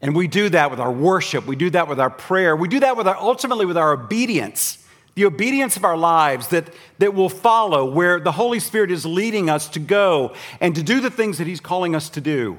And 0.00 0.14
we 0.14 0.28
do 0.28 0.48
that 0.50 0.70
with 0.70 0.80
our 0.80 0.92
worship, 0.92 1.46
we 1.46 1.56
do 1.56 1.70
that 1.70 1.88
with 1.88 2.00
our 2.00 2.10
prayer, 2.10 2.56
we 2.56 2.68
do 2.68 2.80
that 2.80 2.96
with 2.96 3.06
our, 3.06 3.16
ultimately 3.16 3.66
with 3.66 3.76
our 3.76 3.92
obedience. 3.92 4.78
The 5.14 5.26
obedience 5.26 5.76
of 5.76 5.84
our 5.84 5.96
lives 5.96 6.48
that, 6.48 6.74
that 6.98 7.14
will 7.14 7.28
follow 7.28 7.88
where 7.88 8.18
the 8.18 8.32
Holy 8.32 8.58
Spirit 8.58 8.90
is 8.90 9.06
leading 9.06 9.48
us 9.48 9.68
to 9.68 9.78
go 9.78 10.34
and 10.60 10.74
to 10.74 10.82
do 10.82 11.00
the 11.00 11.10
things 11.10 11.38
that 11.38 11.46
He's 11.46 11.60
calling 11.60 11.94
us 11.94 12.08
to 12.10 12.20
do. 12.20 12.58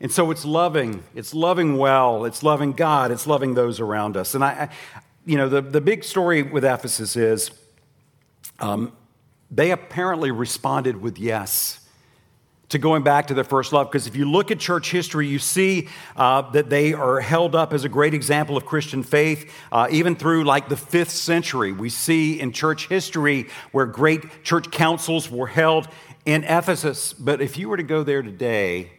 And 0.00 0.10
so 0.10 0.30
it's 0.30 0.44
loving, 0.44 1.04
it's 1.14 1.32
loving 1.32 1.76
well, 1.76 2.24
it's 2.24 2.42
loving 2.42 2.72
God, 2.72 3.12
it's 3.12 3.26
loving 3.26 3.54
those 3.54 3.78
around 3.78 4.16
us. 4.16 4.34
And 4.34 4.42
I, 4.42 4.48
I 4.48 4.68
you 5.24 5.36
know, 5.36 5.48
the, 5.48 5.60
the 5.60 5.80
big 5.80 6.02
story 6.02 6.42
with 6.42 6.64
Ephesus 6.64 7.14
is 7.14 7.50
um, 8.60 8.92
they 9.50 9.70
apparently 9.72 10.30
responded 10.30 11.00
with 11.00 11.18
yes 11.18 11.80
to 12.70 12.78
going 12.78 13.02
back 13.02 13.26
to 13.26 13.34
their 13.34 13.44
first 13.44 13.72
love. 13.72 13.90
Because 13.90 14.06
if 14.06 14.14
you 14.14 14.30
look 14.30 14.50
at 14.50 14.58
church 14.60 14.90
history, 14.90 15.26
you 15.26 15.38
see 15.38 15.88
uh, 16.16 16.42
that 16.52 16.70
they 16.70 16.92
are 16.92 17.20
held 17.20 17.54
up 17.54 17.72
as 17.72 17.84
a 17.84 17.88
great 17.88 18.14
example 18.14 18.56
of 18.56 18.64
Christian 18.64 19.02
faith, 19.02 19.52
uh, 19.72 19.88
even 19.90 20.14
through 20.14 20.44
like 20.44 20.68
the 20.68 20.76
fifth 20.76 21.10
century. 21.10 21.72
We 21.72 21.90
see 21.90 22.40
in 22.40 22.52
church 22.52 22.88
history 22.88 23.48
where 23.72 23.86
great 23.86 24.44
church 24.44 24.70
councils 24.70 25.28
were 25.28 25.48
held 25.48 25.88
in 26.24 26.44
Ephesus. 26.44 27.12
But 27.12 27.40
if 27.40 27.58
you 27.58 27.68
were 27.68 27.76
to 27.76 27.82
go 27.82 28.04
there 28.04 28.22
today, 28.22 28.92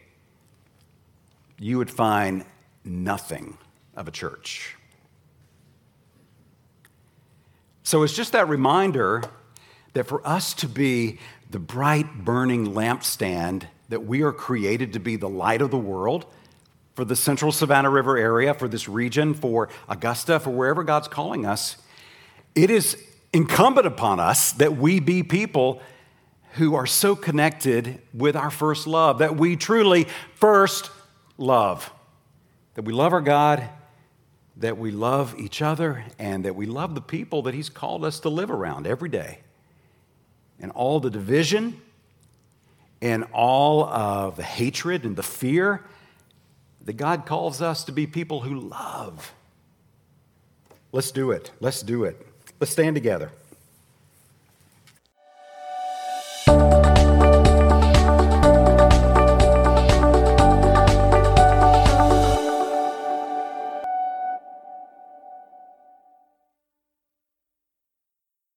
you 1.58 1.78
would 1.78 1.90
find 1.90 2.44
nothing 2.84 3.56
of 3.94 4.06
a 4.06 4.10
church. 4.10 4.76
So 7.84 8.02
it's 8.02 8.14
just 8.14 8.32
that 8.32 8.48
reminder 8.48 9.22
that 9.94 10.04
for 10.04 10.26
us 10.26 10.54
to 10.54 10.68
be 10.68 11.18
the 11.50 11.58
bright 11.58 12.24
burning 12.24 12.68
lampstand 12.68 13.64
that 13.88 14.04
we 14.04 14.22
are 14.22 14.32
created 14.32 14.94
to 14.94 14.98
be 14.98 15.16
the 15.16 15.28
light 15.28 15.60
of 15.60 15.70
the 15.70 15.78
world 15.78 16.26
for 16.94 17.04
the 17.04 17.16
central 17.16 17.52
Savannah 17.52 17.90
River 17.90 18.16
area, 18.16 18.54
for 18.54 18.68
this 18.68 18.88
region, 18.88 19.34
for 19.34 19.68
Augusta, 19.88 20.40
for 20.40 20.50
wherever 20.50 20.84
God's 20.84 21.08
calling 21.08 21.46
us, 21.46 21.76
it 22.54 22.70
is 22.70 23.02
incumbent 23.32 23.86
upon 23.86 24.20
us 24.20 24.52
that 24.52 24.76
we 24.76 25.00
be 25.00 25.22
people 25.22 25.80
who 26.54 26.74
are 26.74 26.86
so 26.86 27.16
connected 27.16 28.00
with 28.12 28.36
our 28.36 28.50
first 28.50 28.86
love, 28.86 29.18
that 29.18 29.36
we 29.36 29.56
truly 29.56 30.06
first 30.34 30.90
love, 31.38 31.90
that 32.74 32.84
we 32.84 32.92
love 32.92 33.14
our 33.14 33.22
God, 33.22 33.66
that 34.58 34.76
we 34.76 34.90
love 34.90 35.34
each 35.38 35.62
other, 35.62 36.04
and 36.18 36.44
that 36.44 36.54
we 36.54 36.66
love 36.66 36.94
the 36.94 37.00
people 37.00 37.42
that 37.42 37.54
He's 37.54 37.70
called 37.70 38.04
us 38.04 38.20
to 38.20 38.28
live 38.28 38.50
around 38.50 38.86
every 38.86 39.08
day 39.08 39.38
and 40.62 40.70
all 40.72 41.00
the 41.00 41.10
division 41.10 41.80
and 43.02 43.24
all 43.32 43.84
of 43.84 44.36
the 44.36 44.42
hatred 44.42 45.04
and 45.04 45.16
the 45.16 45.22
fear 45.22 45.82
that 46.84 46.94
God 46.94 47.26
calls 47.26 47.60
us 47.60 47.84
to 47.84 47.92
be 47.92 48.06
people 48.06 48.40
who 48.40 48.58
love. 48.58 49.32
Let's 50.92 51.10
do 51.10 51.30
it. 51.32 51.50
Let's 51.60 51.82
do 51.82 52.04
it. 52.04 52.26
Let's 52.60 52.72
stand 52.72 52.94
together. 52.94 53.32